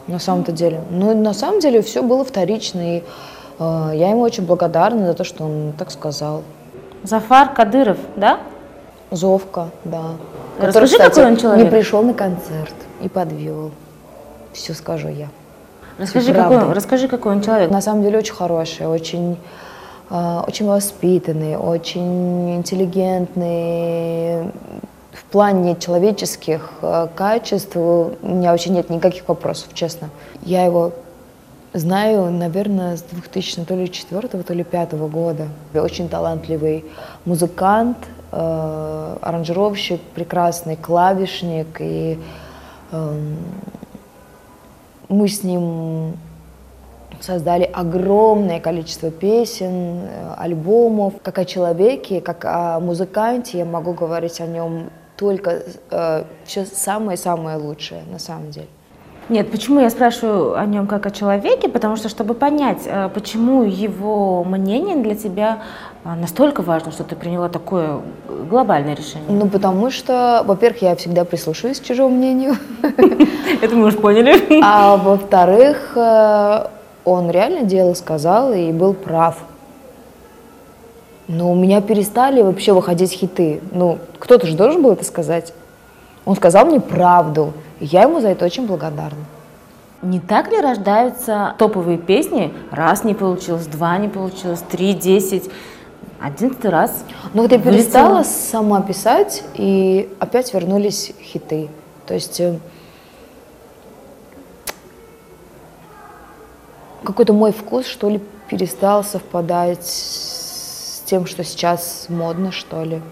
[0.06, 0.80] на самом-то деле.
[0.90, 3.02] Ну, на самом деле все было вторично, и
[3.58, 6.42] э, я ему очень благодарна за то, что он так сказал.
[7.02, 8.40] Зафар Кадыров, да?
[9.10, 10.02] Зовка, да.
[10.58, 11.64] Расскажи, который, кстати, какой он человек.
[11.64, 13.70] не пришел на концерт и подвел.
[14.52, 15.28] Все скажу я.
[15.98, 17.70] Расскажи какой, расскажи, какой он человек.
[17.70, 19.36] На самом деле очень хороший, очень
[20.14, 24.52] а, очень воспитанный, очень интеллигентный.
[25.32, 30.10] Плане человеческих а, качеств у меня вообще нет никаких вопросов, честно.
[30.42, 30.92] Я его
[31.72, 35.48] знаю, наверное, с 2000 то ли 4 то ли 5 года.
[35.74, 36.84] Очень талантливый
[37.24, 37.96] музыкант,
[38.30, 41.80] э, аранжировщик, прекрасный клавишник.
[41.80, 42.18] И
[42.90, 43.20] э,
[45.08, 46.18] мы с ним
[47.20, 51.14] создали огромное количество песен, э, альбомов.
[51.22, 54.90] Как о человеке, как о музыканте я могу говорить о нем
[55.22, 58.66] только э, все самое-самое лучшее на самом деле.
[59.28, 61.68] Нет, почему я спрашиваю о нем как о человеке?
[61.68, 65.62] Потому что, чтобы понять, э, почему его мнение для тебя
[66.04, 68.00] э, настолько важно, что ты приняла такое
[68.50, 69.28] глобальное решение.
[69.28, 72.56] Ну, потому что, во-первых, я всегда прислушиваюсь к чужому мнению.
[73.62, 74.60] Это мы уже поняли.
[74.60, 75.92] А во-вторых,
[77.04, 79.36] он реально дело сказал и был прав.
[81.28, 83.60] Но у меня перестали вообще выходить хиты.
[83.70, 85.54] Ну, кто-то же должен был это сказать.
[86.24, 89.24] Он сказал мне правду, и я ему за это очень благодарна.
[90.02, 92.52] Не так ли рождаются топовые песни?
[92.70, 95.48] Раз не получилось, два не получилось, три, десять,
[96.20, 97.04] одиннадцатый раз.
[97.34, 98.32] Ну вот я перестала вылетела.
[98.32, 101.68] сама писать, и опять вернулись хиты.
[102.06, 102.58] То есть э,
[107.04, 109.86] какой-то мой вкус, что ли, перестал совпадать
[111.12, 113.02] тем, что сейчас модно, что ли.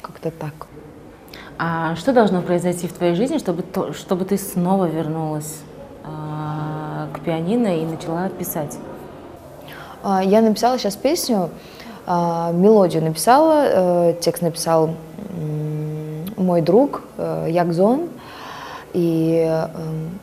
[0.00, 0.68] Как-то так.
[1.58, 5.62] А что должно произойти в твоей жизни, чтобы, то, чтобы ты снова вернулась
[6.04, 8.78] э, к пианино и начала писать?
[10.04, 11.50] А, я написала сейчас песню,
[12.06, 14.94] а, мелодию написала, э, текст написал
[16.36, 18.10] мой друг э, Ягзон.
[18.92, 20.20] И эм,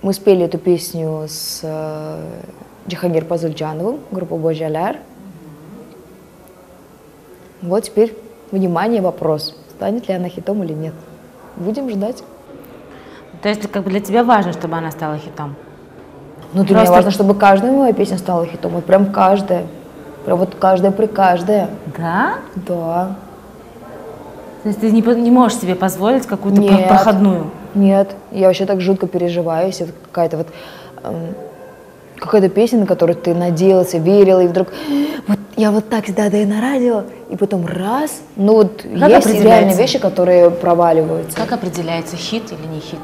[0.00, 2.42] мы спели эту песню с э,
[2.88, 4.96] Джихангир Пазульджановым, группа Божаляр.
[7.60, 8.16] Вот теперь,
[8.50, 9.56] внимание, вопрос.
[9.70, 10.94] Станет ли она хитом или нет?
[11.56, 12.24] Будем ждать.
[13.42, 15.54] То есть как бы для тебя важно, чтобы она стала хитом?
[16.52, 16.82] Ну, для Просто...
[16.82, 18.72] меня важно, чтобы каждая моя песня стала хитом.
[18.72, 19.66] Вот прям каждая.
[20.24, 21.70] Прям вот каждая при каждая.
[21.96, 22.34] Да?
[22.54, 23.16] Да.
[24.62, 27.50] То есть ты не, не можешь себе позволить какую-то проходную?
[27.74, 28.14] Нет.
[28.30, 30.46] Я вообще так жутко переживаю, если какая-то вот
[31.02, 31.34] эм,
[32.22, 34.68] какая-то песня, на которую ты надеялся, верил, и вдруг
[35.26, 39.42] вот я вот так всегда даю на радио, и потом раз, ну вот как есть
[39.42, 41.36] реальные вещи, которые проваливаются.
[41.36, 43.00] Как определяется хит или не хит?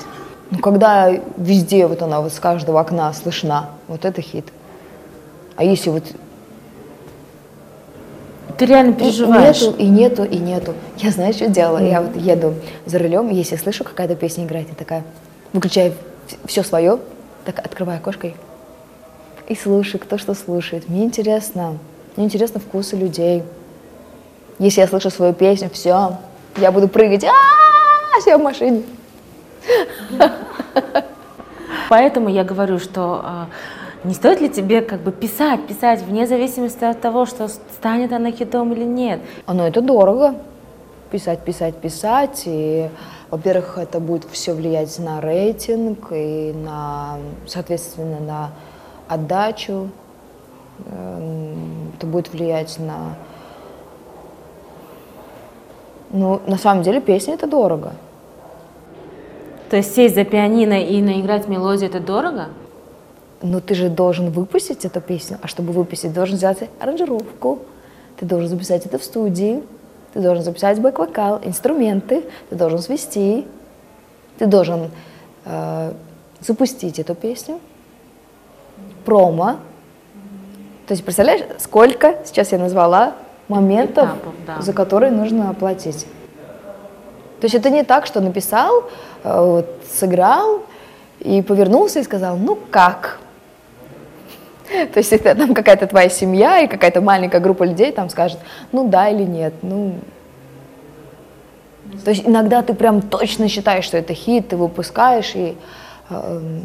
[0.51, 4.47] Ну, когда везде вот она вот с каждого окна слышна, вот это хит.
[5.57, 6.05] А если вот
[8.57, 9.63] ты реально переживаешь.
[9.63, 10.75] И нету, и нету, и нету.
[10.97, 11.79] Я знаю, что делала.
[11.79, 11.91] Mm.
[11.91, 12.55] Я вот еду
[12.87, 15.05] за рулем, если слышу, какая-то песня играет, я такая
[15.53, 15.93] выключаю
[16.45, 16.99] все свое,
[17.45, 18.35] так открываю окошко и
[19.55, 20.89] слушаю, кто что слушает.
[20.89, 21.79] Мне интересно.
[22.17, 23.43] Мне интересно вкусы людей.
[24.59, 26.19] Если я слышу свою песню, все,
[26.57, 28.83] я буду прыгать, а все в машине.
[31.89, 33.47] Поэтому я говорю, что а,
[34.05, 38.31] не стоит ли тебе как бы писать, писать, вне зависимости от того, что станет она
[38.31, 39.21] хитом или нет?
[39.47, 40.35] Оно это дорого.
[41.11, 42.43] Писать, писать, писать.
[42.45, 42.89] И,
[43.31, 48.51] во-первых, это будет все влиять на рейтинг и на, соответственно, на
[49.09, 49.91] отдачу.
[50.87, 53.17] Эм, это будет влиять на...
[56.11, 57.93] Ну, на самом деле, песня это дорого.
[59.71, 62.49] То есть сесть за пианино и наиграть мелодию это дорого?
[63.43, 67.61] но ты же должен выпустить эту песню, а чтобы выпустить, должен взять аранжировку,
[68.17, 69.63] ты должен записать это в студии,
[70.13, 73.47] ты должен записать бэк-вокал, инструменты, ты должен свести,
[74.39, 74.91] ты должен
[75.45, 75.93] э,
[76.41, 77.61] запустить эту песню,
[79.09, 79.57] промо.
[80.87, 83.15] То есть представляешь, сколько сейчас я назвала
[83.49, 84.61] моментов, Этапов, да.
[84.61, 86.07] за которые нужно оплатить.
[87.41, 88.85] То есть это не так, что написал,
[89.25, 90.61] э, вот, сыграл
[91.21, 93.19] и повернулся и сказал, ну как,
[94.93, 98.39] То есть это там какая-то твоя семья и какая-то маленькая группа людей там скажет,
[98.73, 99.95] ну да или нет, ну...
[102.05, 105.57] То есть иногда ты прям точно считаешь, что это хит, ты выпускаешь и...
[106.11, 106.61] Э,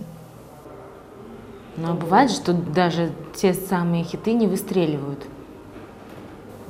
[1.77, 5.25] а бывает, что даже те самые хиты не выстреливают.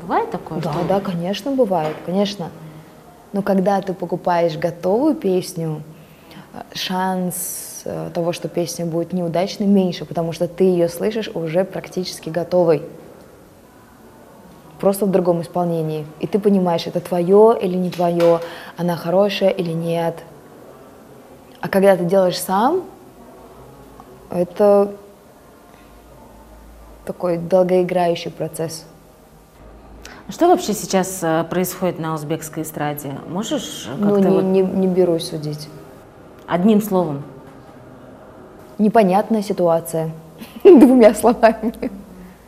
[0.01, 0.59] Бывает такое?
[0.59, 0.83] Да, что...
[0.83, 2.49] да, конечно, бывает, конечно.
[3.31, 5.81] Но когда ты покупаешь готовую песню,
[6.73, 12.29] шанс Э, того, что песня будет неудачной, меньше, потому что ты ее слышишь уже практически
[12.29, 12.81] готовой.
[14.79, 16.05] Просто в другом исполнении.
[16.19, 18.39] И ты понимаешь, это твое или не твое,
[18.77, 20.15] она хорошая или нет.
[21.59, 22.83] А когда ты делаешь сам,
[24.33, 24.91] это
[27.05, 28.85] такой долгоиграющий процесс.
[30.27, 33.11] А что вообще сейчас э, происходит на узбекской эстраде?
[33.27, 34.43] Можешь Ну, не, вот...
[34.43, 35.67] не, не берусь судить.
[36.47, 37.23] Одним словом
[38.77, 40.11] непонятная ситуация.
[40.63, 41.91] Двумя словами.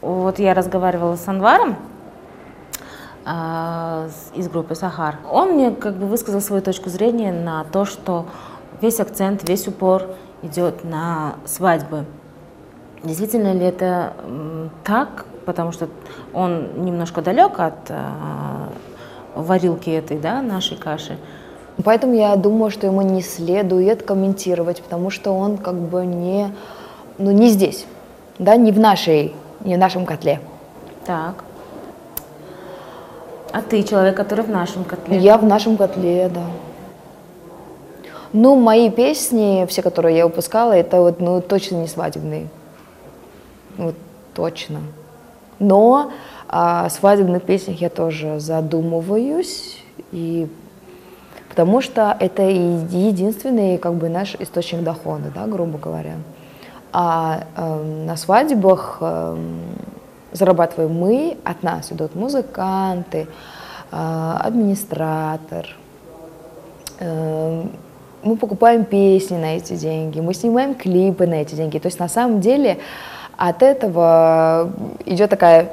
[0.02, 1.76] Вот я разговаривала с Анваром
[3.26, 5.18] э, из группы Сахар.
[5.32, 8.26] Он мне как бы высказал свою точку зрения на то, что
[8.82, 12.06] весь акцент, весь упор идет на свадьбы.
[13.04, 14.14] Действительно ли это
[14.84, 15.26] так?
[15.46, 15.88] Потому что
[16.34, 17.96] он немножко далек от э,
[19.36, 21.18] варилки этой, да, нашей каши.
[21.84, 26.52] Поэтому я думаю, что ему не следует комментировать, потому что он как бы не,
[27.18, 27.86] ну, не здесь,
[28.40, 30.40] да, не в нашей, не в нашем котле.
[31.06, 31.44] Так.
[33.52, 35.18] А ты человек, который в нашем котле?
[35.18, 36.42] Я в нашем котле, да.
[38.38, 42.50] Ну, мои песни, все, которые я выпускала, это вот, ну, точно не свадебные.
[43.78, 43.96] Вот,
[44.34, 44.82] точно.
[45.58, 46.12] Но
[46.50, 49.82] о свадебных песнях я тоже задумываюсь
[50.12, 50.50] и
[51.48, 56.16] потому что это единственный как бы наш источник дохода, да, грубо говоря.
[56.92, 59.38] А э, на свадьбах э,
[60.34, 63.28] зарабатываем мы, от нас идут музыканты,
[63.94, 65.68] э, администратор,
[67.00, 67.66] э,
[68.26, 71.78] мы покупаем песни на эти деньги, мы снимаем клипы на эти деньги.
[71.78, 72.80] То есть на самом деле
[73.38, 74.72] от этого
[75.06, 75.70] идет такая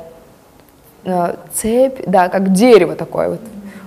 [1.05, 3.41] э, цепь, да, как дерево такое вот.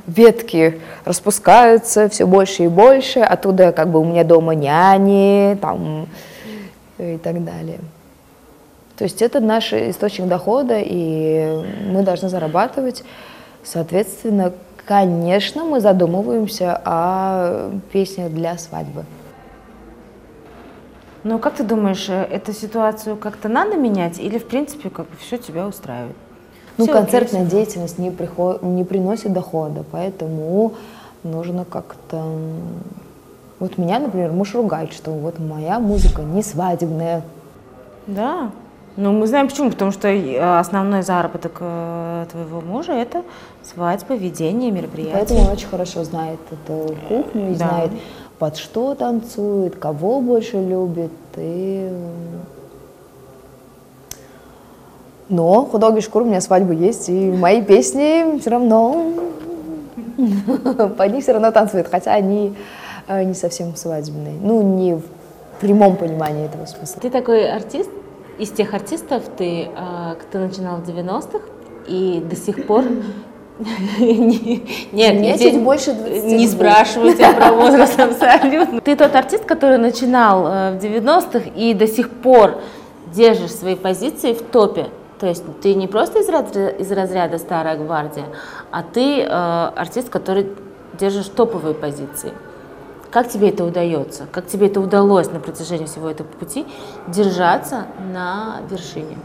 [0.08, 6.08] Ветки распускаются все больше и больше, оттуда как бы у меня дома няни, там
[6.98, 7.80] и так далее.
[8.98, 13.04] То есть это наш источник дохода, и мы должны зарабатывать.
[13.64, 14.54] Соответственно,
[14.86, 19.06] конечно, мы задумываемся о песнях для свадьбы.
[21.24, 25.16] Ну, как ты думаешь, э, эту ситуацию как-то надо менять или, в принципе, как бы
[25.20, 26.16] все тебя устраивает?
[26.78, 28.62] Ну, Всё концертная окей, деятельность не, приход...
[28.62, 30.74] не приносит дохода, поэтому
[31.24, 32.24] нужно как-то...
[33.60, 37.24] Вот меня, например, муж ругает, что вот моя музыка не свадебная.
[38.06, 38.52] Да.
[38.98, 39.70] Ну, мы знаем почему.
[39.72, 43.24] Потому что э, основной заработок э, твоего мужа– это
[43.64, 45.14] свадьба, ведение мероприятий.
[45.14, 47.68] Поэтому он очень хорошо знает эту кухню и Да.
[47.68, 47.92] знает,
[48.40, 51.12] под что танцует, кого больше любит.
[51.36, 51.90] И...
[55.28, 59.12] Но худоги шкур у меня свадьба есть, и мои песни все равно
[60.98, 62.56] под них все равно танцуют, хотя они
[63.08, 64.36] э, не совсем свадебные.
[64.42, 65.04] Ну, не в
[65.60, 67.02] прямом понимании этого смысла.
[67.02, 67.90] Ты такой артист,
[68.38, 71.40] из тех артистов, ты, э, кто начинал в 90-х
[71.88, 72.84] и до сих пор...
[74.00, 76.30] Не- Нет, я чуть больше 22.
[76.38, 78.82] Не спрашиваю тебя про возраст абсолютно.
[78.82, 82.60] Ты тот артист, который начинал э, в 90-х и до сих пор
[83.14, 84.88] держишь свои позиции в топе.
[85.20, 88.26] То есть ты не просто из разряда, из разряда старая гвардия,
[88.72, 90.48] а ты э, артист, который
[91.00, 92.32] держишь топовые позиции.
[93.16, 94.28] Как тебе это удается?
[94.30, 96.66] Как тебе это удалось на протяжении всего этого пути
[97.08, 99.18] держаться на вершине?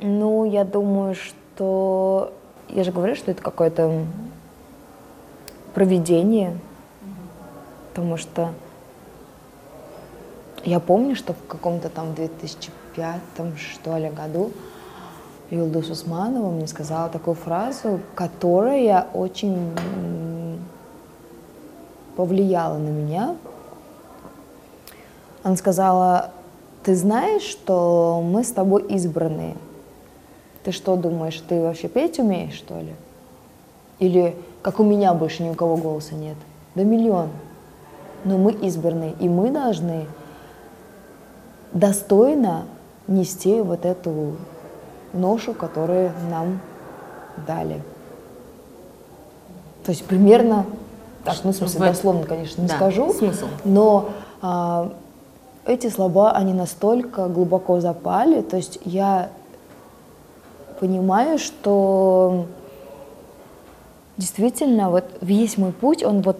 [0.00, 2.34] Ну, я думаю, что...
[2.68, 4.04] Я же говорю, что это какое-то
[5.72, 6.58] проведение,
[7.88, 8.50] потому что
[10.62, 13.18] я помню, что в каком-то там 2005
[13.56, 14.52] что ли году
[15.48, 19.72] Юлдус Усманова мне сказала такую фразу, которая очень
[22.20, 23.34] повлияла на меня.
[25.42, 26.32] Она сказала,
[26.82, 29.56] ты знаешь, что мы с тобой избранные.
[30.62, 32.94] Ты что думаешь, ты вообще петь умеешь, что ли?
[34.00, 36.36] Или как у меня больше ни у кого голоса нет?
[36.74, 37.30] Да миллион.
[38.24, 40.04] Но мы избранные, и мы должны
[41.72, 42.66] достойно
[43.06, 44.36] нести вот эту
[45.14, 46.60] ношу, которую нам
[47.46, 47.80] дали.
[49.86, 50.66] То есть примерно,
[51.34, 53.46] так, ну, в смысле, В дословно, конечно, не Да, скажу, смысл.
[53.64, 54.10] но
[54.42, 54.92] а,
[55.66, 59.30] эти слова, они настолько глубоко запали, то есть я
[60.80, 62.46] понимаю, что
[64.16, 66.38] действительно вот весь мой путь, он вот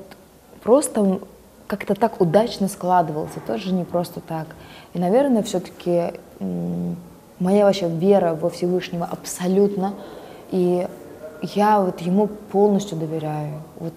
[0.62, 1.20] просто
[1.66, 4.46] как-то так удачно складывался, тоже не просто так.
[4.92, 6.12] И, наверное, все-таки
[7.38, 9.94] моя вообще вера во Всевышнего абсолютно,
[10.50, 10.88] и
[11.42, 13.62] я вот ему полностью доверяю.
[13.78, 13.94] Вот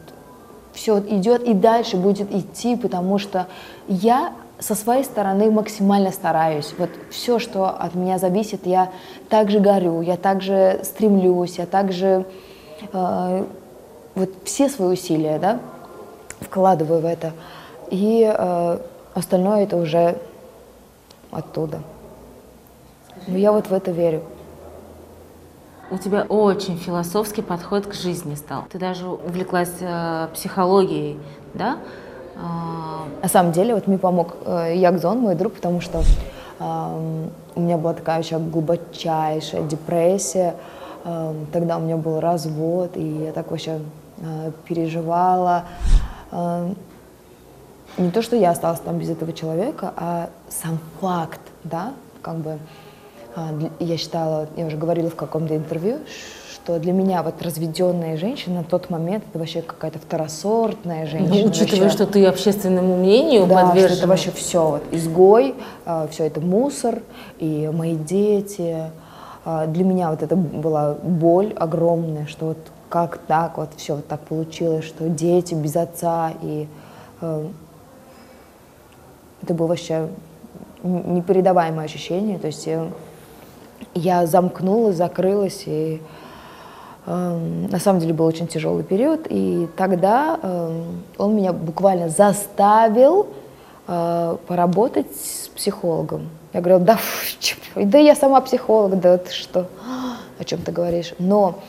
[0.73, 3.47] все идет и дальше будет идти, потому что
[3.87, 6.73] я со своей стороны максимально стараюсь.
[6.77, 8.91] Вот все, что от меня зависит, я
[9.29, 12.25] также горю, я также стремлюсь, я также
[12.91, 13.45] э,
[14.15, 15.59] вот все свои усилия, да,
[16.39, 17.33] вкладываю в это.
[17.89, 18.79] И э,
[19.13, 20.17] остальное это уже
[21.31, 21.81] оттуда.
[23.27, 24.23] Но я вот в это верю.
[25.93, 28.63] У тебя очень философский подход к жизни стал.
[28.71, 31.19] Ты даже увлеклась э, психологией,
[31.53, 31.77] да?
[32.35, 36.01] А, На самом деле, вот мне помог э, Ягзон, мой друг, потому что
[36.59, 40.55] эм, у меня была такая вообще глубочайшая депрессия.
[41.05, 43.79] Эм, тогда у меня был развод, и я так вообще
[44.17, 45.65] э, переживала.
[46.31, 46.75] Эм,
[47.99, 52.57] не то, что я осталась там без этого человека, а сам факт, да, как бы
[53.79, 55.99] я считала, я уже говорила в каком-то интервью,
[56.53, 61.43] что для меня вот разведенная женщина на тот момент это вообще какая-то второсортная женщина.
[61.43, 61.95] ну, учитывая, вообще.
[61.97, 63.97] что ты общественному мнению Да, что подвержена.
[63.99, 65.55] это вообще все, вот, изгой,
[66.11, 67.01] все это мусор,
[67.39, 68.77] и мои дети.
[69.45, 72.57] А, Для меня вот это была боль огромная, что вот
[72.87, 76.67] как так вот все вот так получилось, что дети без отца, и
[77.19, 77.47] э,
[79.41, 80.07] это было вообще
[80.83, 82.67] непередаваемое ощущение, то есть
[83.93, 86.01] я замкнулась, закрылась, и
[87.05, 93.27] эм, на самом деле был очень тяжелый период, и тогда эм, он меня буквально заставил
[93.87, 96.29] э, поработать с психологом.
[96.53, 99.67] Я говорила, да, фу, да я сама психолог, да ты что,
[100.39, 101.13] о чем ты говоришь.
[101.19, 101.59] Но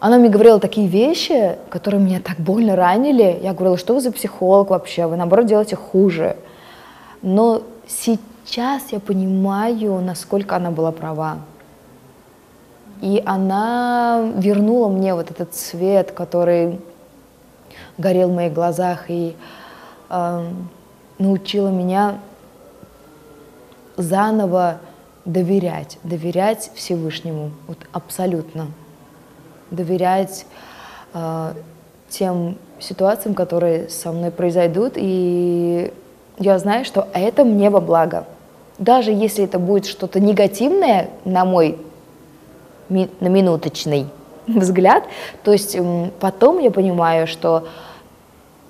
[0.00, 3.38] она мне говорила такие вещи, которые меня так больно ранили.
[3.40, 5.06] Я говорила, что вы за психолог вообще?
[5.06, 6.36] Вы, наоборот, делаете хуже.
[7.22, 8.18] Но сейчас
[8.92, 11.38] я понимаю, насколько она была права.
[13.00, 16.80] И она вернула мне вот этот цвет, который
[17.98, 19.36] горел в моих глазах, и
[20.08, 20.50] э,
[21.18, 22.20] научила меня
[23.96, 24.78] заново
[25.24, 28.68] доверять, доверять Всевышнему, вот абсолютно
[29.70, 30.46] доверять
[31.14, 31.54] э,
[32.08, 35.92] тем ситуациям, которые со мной произойдут, и
[36.42, 38.26] я знаю, что это мне во благо.
[38.78, 41.78] Даже если это будет что-то негативное, на мой
[42.88, 44.06] на минуточный
[44.46, 45.04] взгляд,
[45.44, 45.76] то есть
[46.20, 47.68] потом я понимаю, что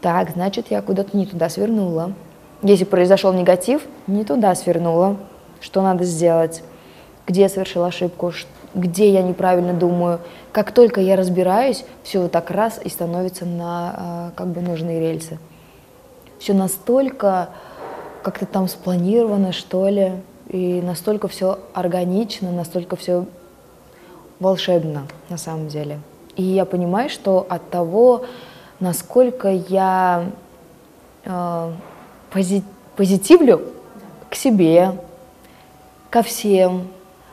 [0.00, 2.12] так, значит, я куда-то не туда свернула.
[2.62, 5.16] Если произошел негатив, не туда свернула.
[5.60, 6.62] Что надо сделать?
[7.26, 8.32] Где я совершила ошибку?
[8.74, 10.20] где я неправильно думаю.
[10.50, 15.00] Как только я разбираюсь, все вот так раз и становится на а, как бы нужные
[15.00, 15.38] рельсы.
[16.42, 17.50] Все настолько
[18.24, 20.14] как-то там спланировано, что ли,
[20.48, 23.26] и настолько все органично, настолько все
[24.40, 26.00] волшебно на самом деле.
[26.34, 28.24] И я понимаю, что от того,
[28.80, 30.32] насколько я
[31.24, 31.72] э,
[32.32, 32.64] пози
[32.96, 33.62] позитивлю
[34.28, 34.98] к себе,
[36.10, 36.88] ко всем,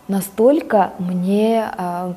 [0.07, 2.13] настолько мне э,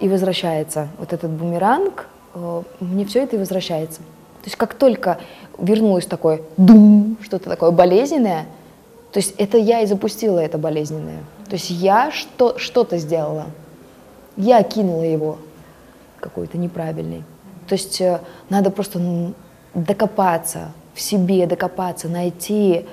[0.00, 4.00] и возвращается вот этот бумеранг, э, мне все это и возвращается.
[4.46, 5.18] То есть как только
[5.58, 8.46] вернулось такое дум, что-то такое болезненное,
[9.10, 11.18] то есть это я и запустила это болезненное.
[11.46, 13.46] То есть я что, что-то сделала.
[14.36, 15.38] Я кинула его
[16.20, 17.24] какой-то неправильный.
[17.66, 19.32] То есть э, надо просто
[19.74, 22.86] докопаться в себе, докопаться, найти,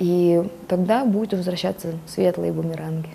[0.00, 3.10] и тогда будет возвращаться светлые бумеранги.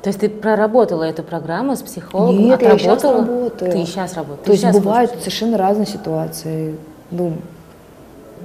[0.00, 2.38] То есть ты проработала эту программу с психологом?
[2.40, 3.72] Нет, я сейчас работаю.
[3.72, 4.60] Ты сейчас работаешь?
[4.60, 6.76] То есть бывают совершенно разные ситуации.
[7.10, 7.34] Ну,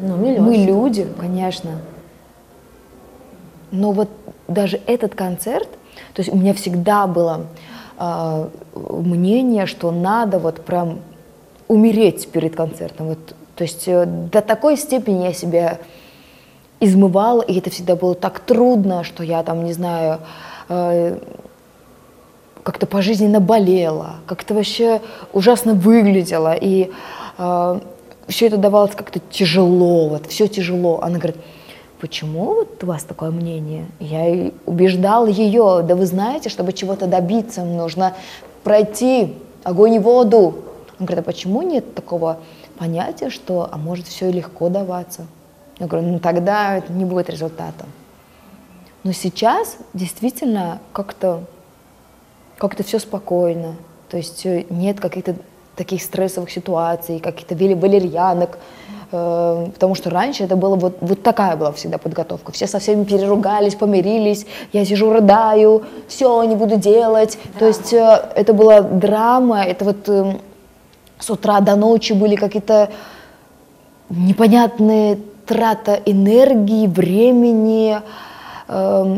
[0.02, 1.80] ну мы люди, конечно.
[3.72, 4.10] Но вот
[4.48, 5.70] даже этот концерт,
[6.14, 7.46] то есть у меня всегда было
[7.98, 11.00] э, мнение, что надо вот прям
[11.68, 13.08] умереть перед концертом.
[13.08, 15.80] Вот, то есть э, до такой степени я себя
[16.82, 20.20] измывала, и это всегда было так трудно, что я там, не знаю,
[20.68, 21.18] э,
[22.64, 25.02] как-то пожизненно болела, как-то вообще
[25.32, 26.92] ужасно выглядела, и
[27.38, 27.80] э,
[28.32, 31.00] все это давалось как-то тяжело, вот все тяжело.
[31.02, 31.38] Она говорит,
[32.00, 33.86] почему вот у вас такое мнение?
[34.00, 38.16] Я и убеждала ее, да вы знаете, чтобы чего-то добиться, нужно
[38.64, 40.56] пройти огонь и воду.
[41.00, 42.40] Он говорит, а почему нет такого
[42.78, 45.28] понятия, что, а может, все легко даваться?
[45.80, 47.86] Я говорю, ну тогда это не будет результата.
[49.04, 51.44] Но сейчас действительно как-то
[52.58, 53.74] как-то все спокойно,
[54.08, 55.36] то есть э, нет каких-то
[55.82, 58.60] таких стрессовых ситуаций, каких-то валерьянок,
[59.12, 62.52] э, потому что раньше это было вот, вот такая была всегда подготовка.
[62.52, 67.40] Все со всеми переругались, помирились, я сижу, рыдаю, все, не буду делать.
[67.54, 67.60] Да.
[67.60, 70.36] То есть э, это была драма, это вот э,
[71.18, 72.90] с утра до ночи были какие-то
[74.10, 75.18] непонятные
[75.48, 78.02] трата энергии, времени,
[78.68, 79.18] э,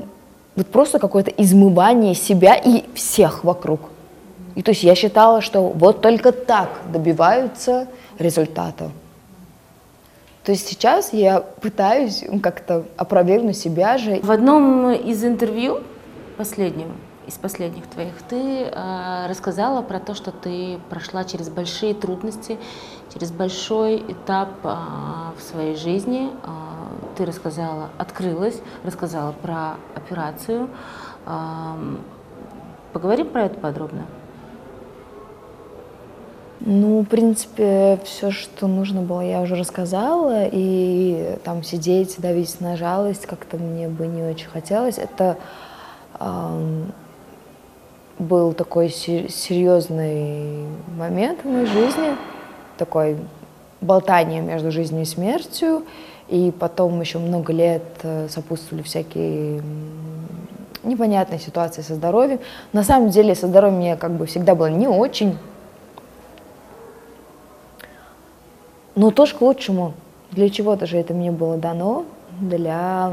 [0.55, 3.92] вот просто какое-то измывание себя и всех вокруг.
[4.55, 7.87] И то есть я считала, что вот только так добиваются
[8.19, 8.91] результата.
[10.43, 14.19] То есть сейчас я пытаюсь как-то опровергнуть себя же.
[14.21, 15.81] В одном из интервью
[16.37, 16.91] последнего
[17.27, 22.57] из последних твоих, ты э, рассказала про то, что ты прошла через большие трудности,
[23.13, 24.75] через большой этап э,
[25.37, 26.29] в своей жизни.
[26.43, 26.47] Э,
[27.15, 30.69] ты рассказала, открылась, рассказала про операцию.
[31.25, 31.75] Э,
[32.91, 34.05] поговорим про это подробно.
[36.65, 42.77] Ну, в принципе, все, что нужно было, я уже рассказала, и там сидеть, давить на
[42.77, 44.97] жалость, как-то мне бы не очень хотелось.
[44.97, 45.37] Это
[48.17, 50.65] был такой серьезный
[50.97, 52.15] момент в моей жизни,
[52.77, 53.17] такой
[53.81, 55.83] болтание между жизнью и смертью,
[56.29, 59.61] и потом еще много лет э, сопутствовали всякие
[60.83, 62.39] непонятные ситуации со здоровьем.
[62.71, 65.37] На самом деле со здоровьем мне как бы всегда было не очень,
[68.95, 69.93] но тоже к лучшему.
[70.31, 72.05] Для чего-то же это мне было дано,
[72.39, 73.11] для...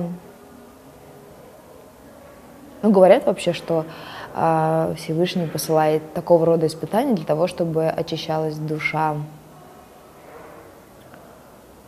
[2.83, 3.85] Ну, говорят вообще, что
[4.35, 9.17] а, Всевышний посылает такого рода испытания для того, чтобы очищалась душа.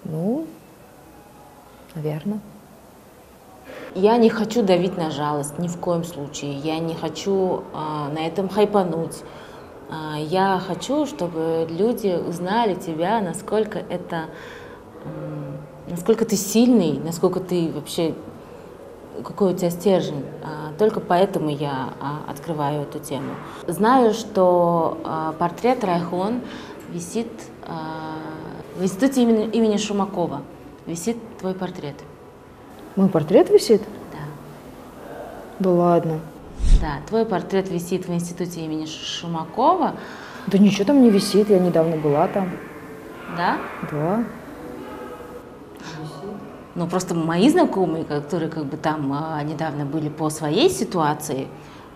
[0.04, 0.46] Ну,
[1.94, 2.40] наверное.
[3.94, 6.54] Я не хочу давить на жалость, ни в коем случае.
[6.58, 9.22] Я не хочу э, на этом хайпануть.
[9.92, 14.26] А, я хочу, чтобы люди узнали тебя, насколько это,
[15.86, 18.14] насколько ты сильный, насколько ты вообще,
[19.22, 20.24] какой у тебя стержень.
[20.42, 23.34] А, только поэтому я а, открываю эту тему.
[23.66, 26.40] Знаю, что портрет Райхон
[26.90, 27.28] висит
[28.76, 30.40] в институте имени, имени Шумакова.
[30.86, 31.96] Висит твой портрет.
[32.96, 33.82] Мой портрет висит?
[34.12, 34.18] Да.
[35.58, 36.20] Да ладно.
[36.80, 39.94] Да, твой портрет висит в институте имени Шумакова.
[40.46, 42.50] Да ничего там не висит, я недавно была там.
[43.36, 43.58] Да?
[43.90, 44.24] Да.
[46.74, 51.46] Ну, просто мои знакомые, которые как бы там а, недавно были по своей ситуации,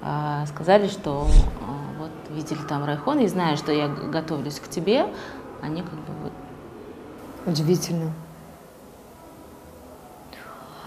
[0.03, 1.27] а, сказали, что
[1.63, 5.07] а, вот видели там Райхон, и зная, что я готовлюсь к тебе,
[5.63, 6.33] они как бы вот...
[7.47, 8.13] Удивительно.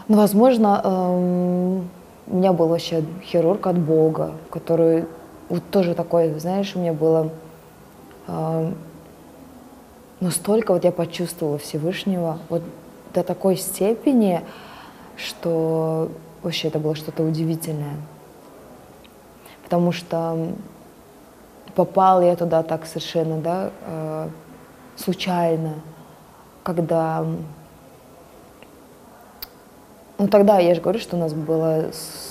[0.08, 1.90] Ну, возможно, эм,
[2.30, 5.06] у меня был вообще хирург от Бога, который
[5.50, 7.32] вот тоже такой, знаешь, у меня было
[8.28, 8.72] э,
[10.20, 12.62] настолько вот я почувствовала Всевышнего вот
[13.14, 14.42] до такой степени,
[15.18, 16.12] что
[16.44, 17.98] вообще это было что-то удивительное.
[19.64, 20.54] Потому что
[21.74, 24.30] попал я туда так совершенно, да, э,
[24.96, 25.76] случайно,
[26.62, 27.26] когда
[30.20, 31.86] ну тогда я же говорю, что у нас было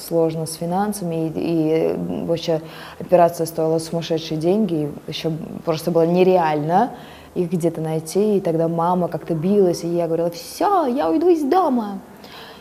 [0.06, 2.60] сложно с финансами, и, и вообще
[3.00, 5.32] операция стоила сумасшедшие деньги, еще
[5.64, 6.92] просто было нереально
[7.34, 11.42] их где-то найти, и тогда мама как-то билась, и я говорила, все, я уйду из
[11.42, 12.00] дома,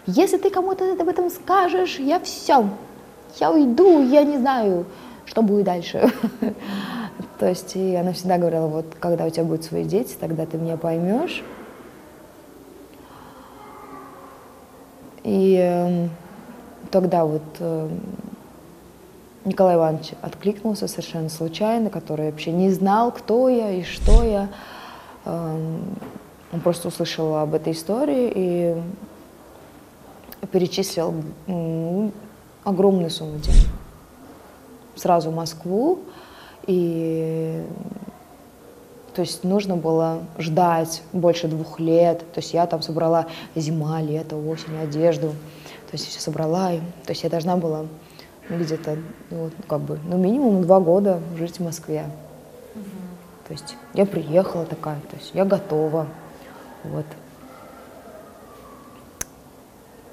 [0.06, 2.66] если ты кому-то об этом скажешь, я все,
[3.40, 4.86] я уйду, я не знаю,
[5.26, 6.10] что будет дальше.
[7.40, 10.58] То есть и она всегда говорила, вот когда у тебя будут свои дети, тогда ты
[10.58, 11.44] меня поймешь.
[15.28, 16.08] И э,
[16.90, 17.90] тогда вот э,
[19.44, 24.48] Николай Иванович откликнулся совершенно случайно, который вообще не знал, кто я и что я.
[25.26, 25.80] Э,
[26.54, 28.82] он просто услышал об этой истории и
[30.50, 31.14] перечислил
[32.64, 33.68] огромную сумму денег.
[34.96, 36.00] Сразу в Москву.
[36.68, 37.66] И
[39.18, 42.20] то есть нужно было ждать больше двух лет.
[42.34, 45.30] То есть я там собрала зима, лето, осень, одежду.
[45.30, 46.74] То есть все собрала.
[46.74, 47.88] И, то есть я должна была
[48.48, 49.00] где-то,
[49.32, 52.06] ну, как бы, ну, минимум два года жить в Москве.
[52.76, 52.84] Угу.
[53.48, 56.06] То есть я приехала такая, то есть я готова.
[56.84, 57.06] Вот.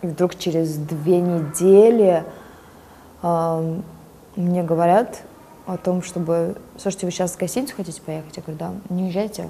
[0.01, 2.25] И вдруг через две недели
[3.23, 3.81] э,
[4.37, 5.21] мне говорят,
[5.67, 6.57] о том, чтобы...
[6.77, 8.37] Слушайте, вы сейчас в гостиницу хотите поехать?
[8.37, 8.95] Я говорю, да.
[8.95, 9.49] Не уезжайте.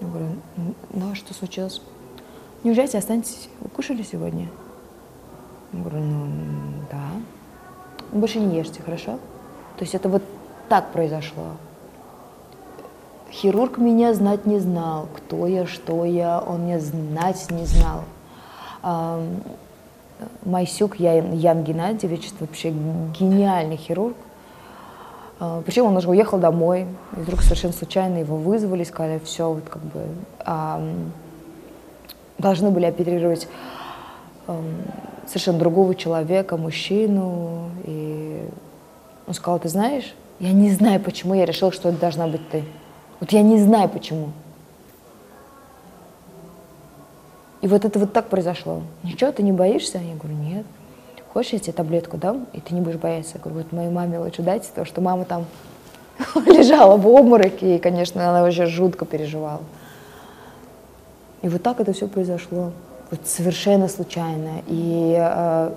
[0.00, 0.26] Я говорю,
[0.92, 1.80] ну а что случилось?
[2.62, 3.48] Не уезжайте, останьтесь.
[3.60, 4.48] Вы кушали сегодня?
[5.72, 6.26] Я говорю, ну
[6.90, 7.10] да.
[8.12, 9.18] Больше не ешьте, хорошо?
[9.76, 10.22] То есть это вот
[10.68, 11.52] так произошло.
[13.30, 18.04] Хирург меня знать не знал, кто я, что я, он меня знать не знал.
[20.44, 24.16] Майсюк Ян, Ян Геннадьевич, это вообще гениальный хирург.
[25.38, 26.86] А, Причем он уже уехал домой,
[27.16, 30.00] и вдруг совершенно случайно его вызвали, сказали, все, вот как бы
[30.40, 30.82] а,
[32.38, 33.48] должны были оперировать
[34.46, 34.60] а,
[35.26, 37.70] совершенно другого человека, мужчину.
[37.84, 38.48] И
[39.26, 42.64] он сказал, ты знаешь, я не знаю, почему я решил, что это должна быть ты.
[43.20, 44.28] Вот я не знаю, почему.
[47.62, 48.82] И вот это вот так произошло.
[49.02, 49.98] Ничего, ты не боишься?
[49.98, 50.66] Я говорю, нет.
[51.32, 53.32] Хочешь, я тебе таблетку дам, и ты не будешь бояться?
[53.34, 55.46] Я говорю, вот моей маме лучше дайте, потому что мама там
[56.46, 59.60] лежала в обмороке, и, конечно, она вообще жутко переживала.
[61.42, 62.72] И вот так это все произошло.
[63.10, 64.62] Вот совершенно случайно.
[64.66, 65.72] И э,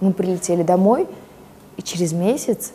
[0.00, 1.06] мы прилетели домой,
[1.76, 2.72] и через месяц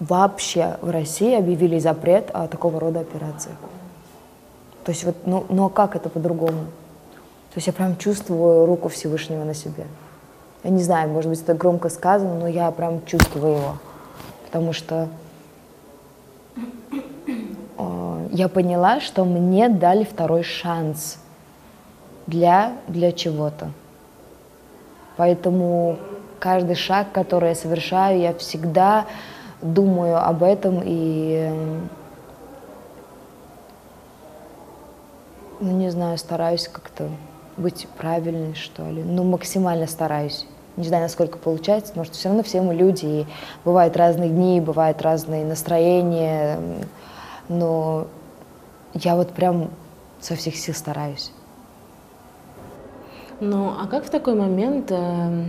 [0.00, 3.56] вообще в России объявили запрет о такого рода операциях.
[4.84, 6.64] То есть вот, ну, ну а как это по-другому?
[7.52, 9.84] То есть я прям чувствую руку Всевышнего на себе.
[10.64, 13.76] Я не знаю, может быть, это громко сказано, но я прям чувствую его.
[14.46, 15.08] Потому что
[17.78, 21.18] э, я поняла, что мне дали второй шанс
[22.26, 23.70] для, для чего-то.
[25.16, 25.98] Поэтому
[26.38, 29.06] каждый шаг, который я совершаю, я всегда
[29.60, 31.50] думаю об этом и
[35.62, 37.08] ну, не знаю, стараюсь как-то
[37.56, 39.02] быть правильной, что ли.
[39.02, 40.46] Ну, максимально стараюсь.
[40.76, 43.26] Не знаю, насколько получается, потому что все равно все мы люди, и
[43.64, 46.58] бывают разные дни, бывают разные настроения,
[47.48, 48.06] но
[48.94, 49.70] я вот прям
[50.20, 51.30] со всех сил стараюсь.
[53.40, 55.44] Ну, а как в такой момент, э,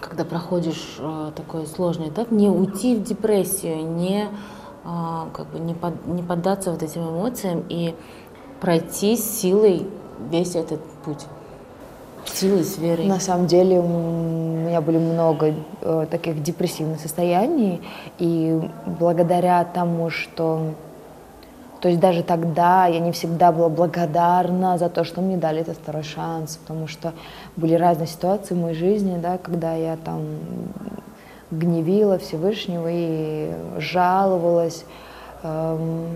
[0.00, 4.28] когда проходишь э, такой сложный этап, не уйти в депрессию, не,
[4.84, 7.94] э, как бы не, под, не поддаться вот этим эмоциям и
[8.60, 9.86] пройти силой
[10.30, 11.26] весь этот путь?
[12.26, 13.06] Силой, с верой?
[13.06, 17.82] На самом деле у меня были много э, таких депрессивных состояний,
[18.18, 20.74] и благодаря тому, что
[21.84, 25.76] то есть даже тогда я не всегда была благодарна за то, что мне дали этот
[25.76, 27.12] второй шанс, потому что
[27.56, 30.22] были разные ситуации в моей жизни, да, когда я там
[31.50, 34.86] гневила Всевышнего и жаловалась.
[35.42, 36.06] Эм,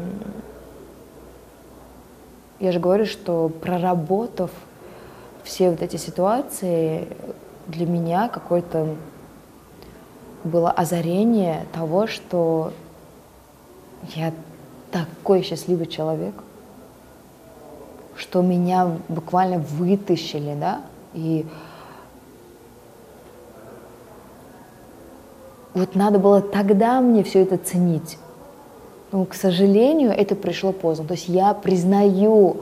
[2.60, 4.50] я же говорю, что проработав
[5.44, 7.08] все вот эти ситуации,
[7.66, 8.96] для меня какое-то
[10.44, 12.72] было озарение того, что
[14.14, 14.32] я
[14.90, 16.34] такой счастливый человек,
[18.16, 20.82] что меня буквально вытащили, да,
[21.14, 21.46] и
[25.74, 28.18] вот надо было тогда мне все это ценить.
[29.10, 31.06] Но, к сожалению, это пришло поздно.
[31.06, 32.58] То есть я признаю,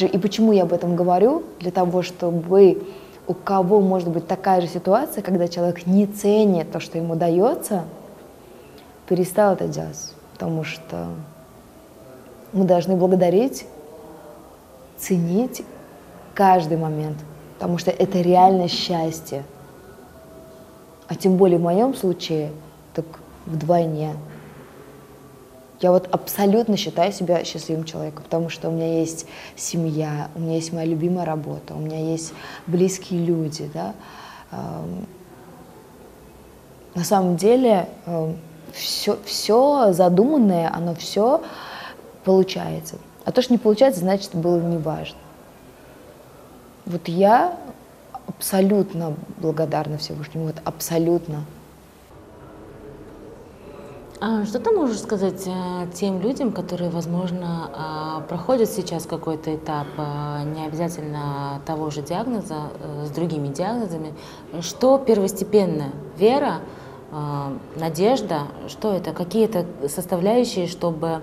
[0.00, 1.44] и почему я об этом говорю?
[1.60, 2.82] Для того, чтобы
[3.26, 7.84] у кого может быть такая же ситуация, когда человек не ценит то, что ему дается,
[9.08, 10.12] перестал это делать.
[10.32, 11.06] Потому что
[12.52, 13.66] мы должны благодарить,
[14.96, 15.62] ценить
[16.34, 17.18] каждый момент,
[17.58, 19.44] потому что это реально счастье.
[21.06, 22.50] А тем более в моем случае,
[22.94, 23.04] так
[23.46, 24.14] вдвойне.
[25.80, 29.26] Я вот абсолютно считаю себя счастливым человеком, потому что у меня есть
[29.56, 32.34] семья, у меня есть моя любимая работа, у меня есть
[32.66, 33.94] близкие люди, да.
[36.94, 37.88] На самом деле
[38.72, 41.42] все, все задуманное, оно все
[42.24, 42.98] получается.
[43.24, 45.18] А то, что не получается, значит, было неважно.
[46.84, 47.56] Вот я
[48.26, 51.44] абсолютно благодарна Всевышнему, вот абсолютно.
[54.22, 59.86] А что ты можешь сказать э, тем людям, которые, возможно, а, проходят сейчас какой-то этап,
[59.96, 64.12] а, не обязательно того же диагноза, э, с другими диагнозами,
[64.60, 65.86] что первостепенно?
[66.18, 66.56] Вера,
[67.76, 69.12] надежда, что это?
[69.12, 71.22] Какие-то составляющие, чтобы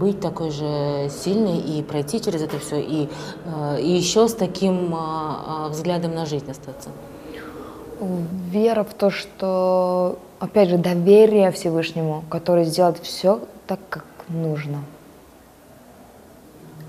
[0.00, 3.08] быть такой же сильной и пройти через это все, и,
[3.80, 4.96] и еще с таким
[5.68, 6.88] взглядом на жизнь остаться?
[8.50, 14.82] Вера в то, что, опять же, доверие Всевышнему, который сделает все так, как нужно.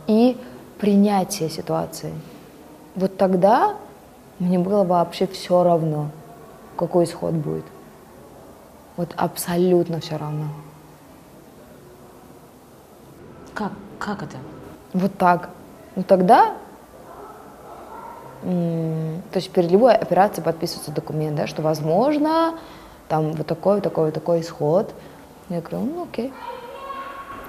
[0.08, 0.38] И
[0.80, 2.14] принятие ситуации.
[2.96, 3.76] Вот тогда
[4.40, 6.10] мне было вообще все равно,
[6.76, 7.66] какой исход будет.
[8.98, 10.48] Вот абсолютно все равно.
[13.54, 14.38] Как, как это?
[14.94, 15.50] Вот так.
[15.96, 16.56] Ну тогда,
[18.44, 22.56] то есть перед любой операцией подписывается документ, да, что возможно
[23.08, 24.94] там вот такой, вот такой, вот такой исход.
[25.50, 26.30] Я говорю, ну окей.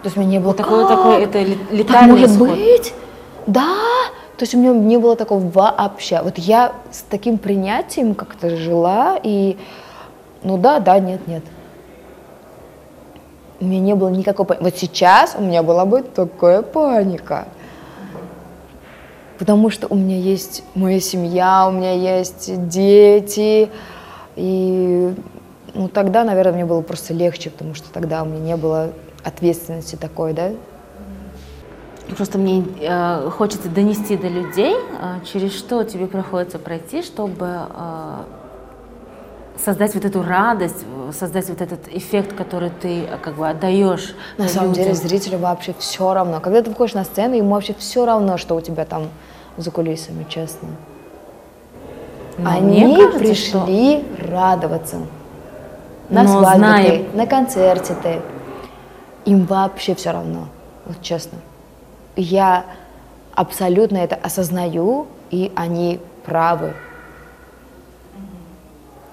[0.03, 2.51] То есть у меня не было вот такой, это летальный так может исход.
[2.51, 2.95] быть?
[3.47, 3.77] Да.
[4.37, 6.21] То есть у меня не было такого вообще.
[6.23, 9.57] Вот я с таким принятием как-то жила и,
[10.43, 11.45] ну да, да, нет, нет
[13.65, 14.65] у меня не было никакой паники.
[14.65, 17.47] Вот сейчас у меня была бы такая паника.
[19.39, 23.71] Потому что у меня есть моя семья, у меня есть дети.
[24.37, 25.15] И
[25.75, 28.93] ну, тогда, наверное, мне было просто легче, потому что тогда у меня не было
[29.25, 30.53] ответственности такой, да.
[32.17, 38.17] Просто мне э, хочется донести до людей, э, через что тебе приходится пройти, чтобы э,
[39.63, 44.15] создать вот эту радость, создать вот этот эффект, который ты как бы отдаешь.
[44.39, 44.85] На самом людям.
[44.85, 46.41] деле зрителю вообще все равно.
[46.41, 49.09] Когда ты выходишь на сцену, ему вообще все равно, что у тебя там
[49.57, 50.69] за кулисами, честно.
[52.39, 54.29] Но Они кажется, пришли что...
[54.31, 54.97] радоваться.
[56.09, 57.11] На Но свадьбе знаем...
[57.11, 58.21] ты, на концерте ты.
[59.25, 60.49] Им вообще все равно,
[60.85, 61.39] вот честно.
[62.17, 62.65] Я
[63.35, 66.75] абсолютно это осознаю, и они правы.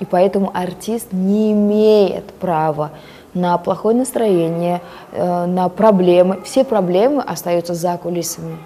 [0.01, 2.89] И поэтому артист не имеет права
[3.35, 4.81] на плохое настроение,
[5.11, 6.41] э, на проблемы.
[6.43, 8.57] Все проблемы остаются за кулисами.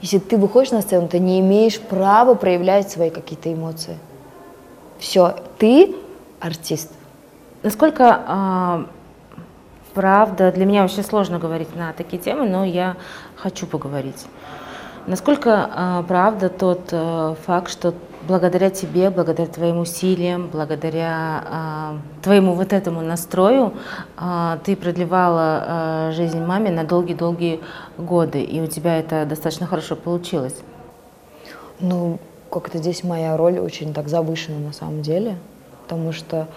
[0.00, 3.98] Если ты выходишь на сцену, ты не имеешь права проявлять свои какие-то эмоции.
[5.00, 5.96] Все, ты
[6.38, 6.92] артист.
[7.64, 8.86] Насколько а,
[9.94, 12.96] правда, для меня вообще сложно говорить на такие темы, но я
[13.34, 14.26] хочу поговорить.
[15.08, 17.94] Насколько а, правда тот а, факт, что
[18.26, 23.74] благодаря тебе, благодаря твоим усилиям, благодаря а, твоему вот этому настрою
[24.16, 27.60] а, ты продлевала а, жизнь маме на долгие-долгие
[27.96, 30.56] годы, и у тебя это достаточно хорошо получилось?
[31.80, 32.18] Ну,
[32.50, 35.36] как-то здесь моя роль очень так завышена на самом деле,
[35.82, 36.48] потому что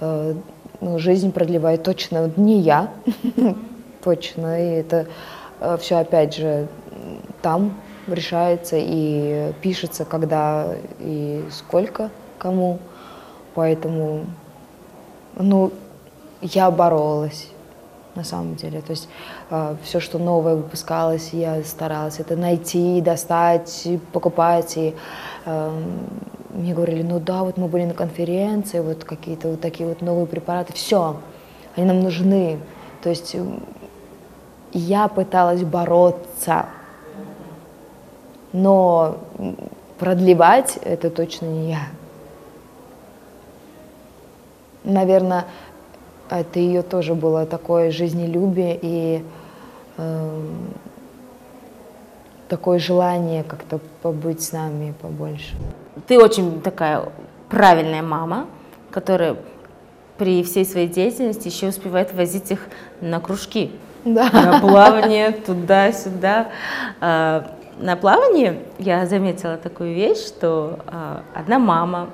[0.00, 0.34] э,
[0.80, 2.90] ну, жизнь продлевает точно не я,
[4.04, 5.06] точно, и это
[5.60, 6.68] э, все опять же
[7.42, 7.74] там
[8.14, 12.78] решается и пишется, когда и сколько кому,
[13.54, 14.26] поэтому,
[15.36, 15.72] ну,
[16.40, 17.48] я боролась
[18.14, 18.80] на самом деле.
[18.80, 19.08] То есть
[19.50, 24.76] э, все, что новое выпускалось, я старалась это найти, достать, покупать.
[24.76, 24.94] И
[25.44, 25.82] э,
[26.50, 30.26] мне говорили, ну да, вот мы были на конференции, вот какие-то вот такие вот новые
[30.26, 31.16] препараты, все,
[31.76, 32.58] они нам нужны.
[33.02, 33.36] То есть
[34.72, 36.66] я пыталась бороться,
[38.56, 39.18] но
[39.98, 41.88] продлевать это точно не я.
[44.82, 45.44] Наверное,
[46.30, 49.24] это ее тоже было такое жизнелюбие и
[49.98, 50.40] э,
[52.48, 55.54] такое желание как-то побыть с нами побольше.
[56.06, 57.10] Ты очень такая
[57.50, 58.46] правильная мама,
[58.90, 59.36] которая
[60.16, 62.68] при всей своей деятельности еще успевает возить их
[63.02, 63.70] на кружки,
[64.06, 64.30] да.
[64.32, 66.48] на плавание туда-сюда.
[67.78, 72.08] На плавании я заметила такую вещь, что а, одна мама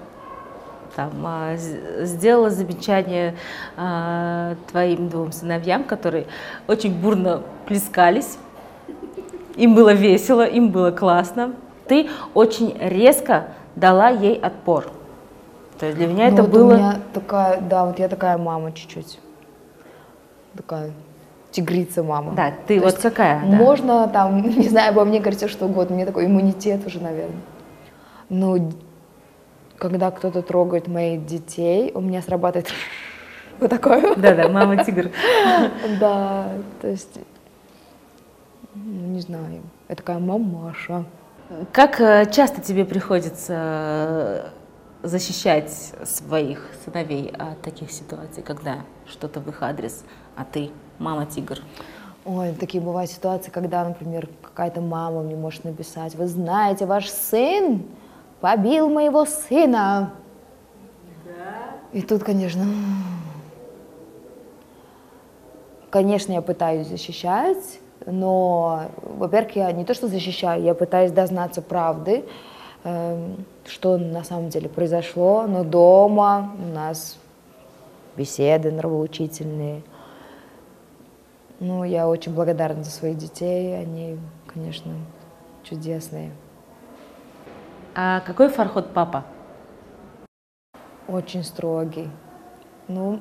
[0.96, 3.36] там, а, сделала замечание
[3.76, 6.26] а, твоим двум сыновьям, которые
[6.66, 8.38] очень бурно плескались.
[9.54, 11.54] Им было весело, им было классно.
[11.86, 14.90] Ты очень резко дала ей отпор.
[15.78, 16.72] То есть для меня ну, это вот было...
[16.72, 19.20] У меня такая, да, вот я такая мама чуть-чуть.
[20.56, 20.92] Такая
[21.52, 22.32] тигрица мама.
[22.32, 23.40] Да, ты То вот какая?
[23.40, 23.46] да.
[23.46, 25.94] Можно там, не знаю, обо мне говорить все что угодно.
[25.94, 27.40] У меня такой иммунитет уже, наверное.
[28.28, 28.56] Но
[29.78, 32.68] когда кто-то трогает моих детей, у меня срабатывает
[33.60, 34.14] вот такое.
[34.16, 35.10] Да-да, мама тигр.
[36.00, 36.48] Да,
[36.80, 37.18] то есть,
[38.74, 41.04] ну, не знаю, я такая мамаша.
[41.72, 44.46] Как э, часто тебе приходится э,
[45.02, 45.70] защищать
[46.04, 48.76] своих сыновей от таких ситуаций, когда
[49.06, 50.04] что-то в их адрес,
[50.36, 51.58] а ты мама тигр?
[52.24, 57.82] Ой, такие бывают ситуации, когда, например, какая-то мама мне может написать, вы знаете, ваш сын
[58.40, 60.12] побил моего сына.
[61.24, 61.98] Да.
[61.98, 62.64] И тут, конечно,
[65.90, 72.24] конечно, я пытаюсь защищать, но, во-первых, я не то что защищаю, я пытаюсь дознаться правды,
[72.84, 73.34] э,
[73.66, 77.18] что на самом деле произошло, но дома у нас
[78.16, 79.82] беседы нравоучительные.
[81.64, 84.18] Ну, я очень благодарна за своих детей, они,
[84.52, 84.94] конечно,
[85.62, 86.32] чудесные.
[87.94, 89.24] А какой Фархот папа?
[91.06, 92.10] Очень строгий.
[92.88, 93.20] Ну,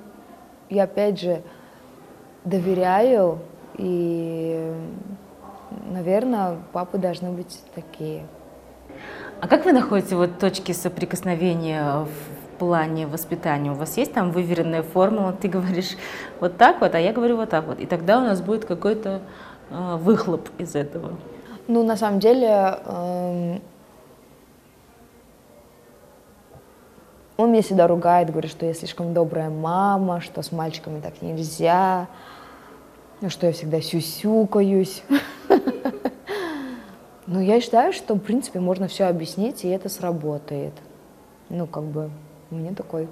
[0.72, 1.44] я опять же
[2.44, 3.42] доверяю,
[3.78, 4.74] и,
[5.92, 8.26] наверное, папы должны быть такие.
[9.40, 12.08] А как вы находите вот точки соприкосновения
[12.62, 13.72] плане воспитания?
[13.72, 15.34] У вас есть там выверенная формула?
[15.34, 15.98] Ты говоришь
[16.40, 17.80] вот так вот, а я говорю вот так вот.
[17.80, 19.22] И тогда у нас будет какой-то
[19.72, 21.16] э, выхлоп из этого.
[21.68, 23.58] Ну, на самом деле, э,
[27.38, 32.08] Он меня всегда ругает, говорит, что я слишком добрая мама, что с мальчиками так нельзя,
[33.28, 35.02] что я всегда сюсюкаюсь.
[37.26, 40.74] Но я считаю, что, в принципе, можно все объяснить, и это сработает.
[41.50, 42.12] Ну, как бы,
[42.52, 43.08] у меня такой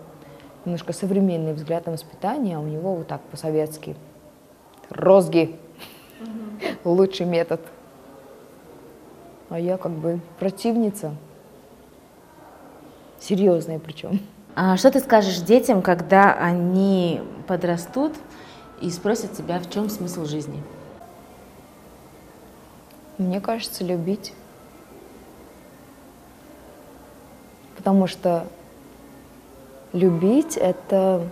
[0.65, 3.95] немножко современный взгляд на воспитание, а у него вот так по-советски.
[4.89, 5.57] Розги.
[6.83, 7.61] Лучший метод.
[9.49, 11.15] А я как бы противница.
[13.19, 14.19] Серьезные причем.
[14.55, 18.13] А что ты скажешь детям, когда они подрастут
[18.81, 20.61] и спросят тебя, в чем смысл жизни?
[23.17, 24.33] Мне кажется, любить.
[27.77, 28.47] Потому что
[29.93, 31.27] любить это,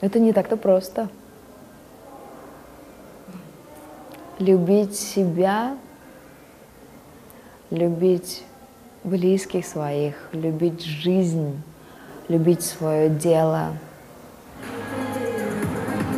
[0.00, 1.08] это не так-то просто.
[4.38, 5.76] Любить себя,
[7.70, 8.44] любить
[9.04, 11.62] близких своих, любить жизнь,
[12.28, 13.72] любить свое дело,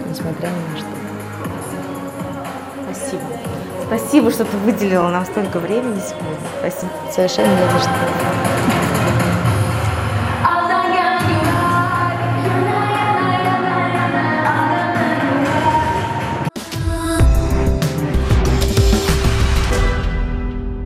[0.09, 0.87] несмотря ни на что.
[2.85, 3.23] Спасибо.
[3.87, 6.39] Спасибо, что ты выделила нам столько времени сегодня.
[6.61, 6.93] Спасибо.
[7.13, 8.84] Совершенно не за что.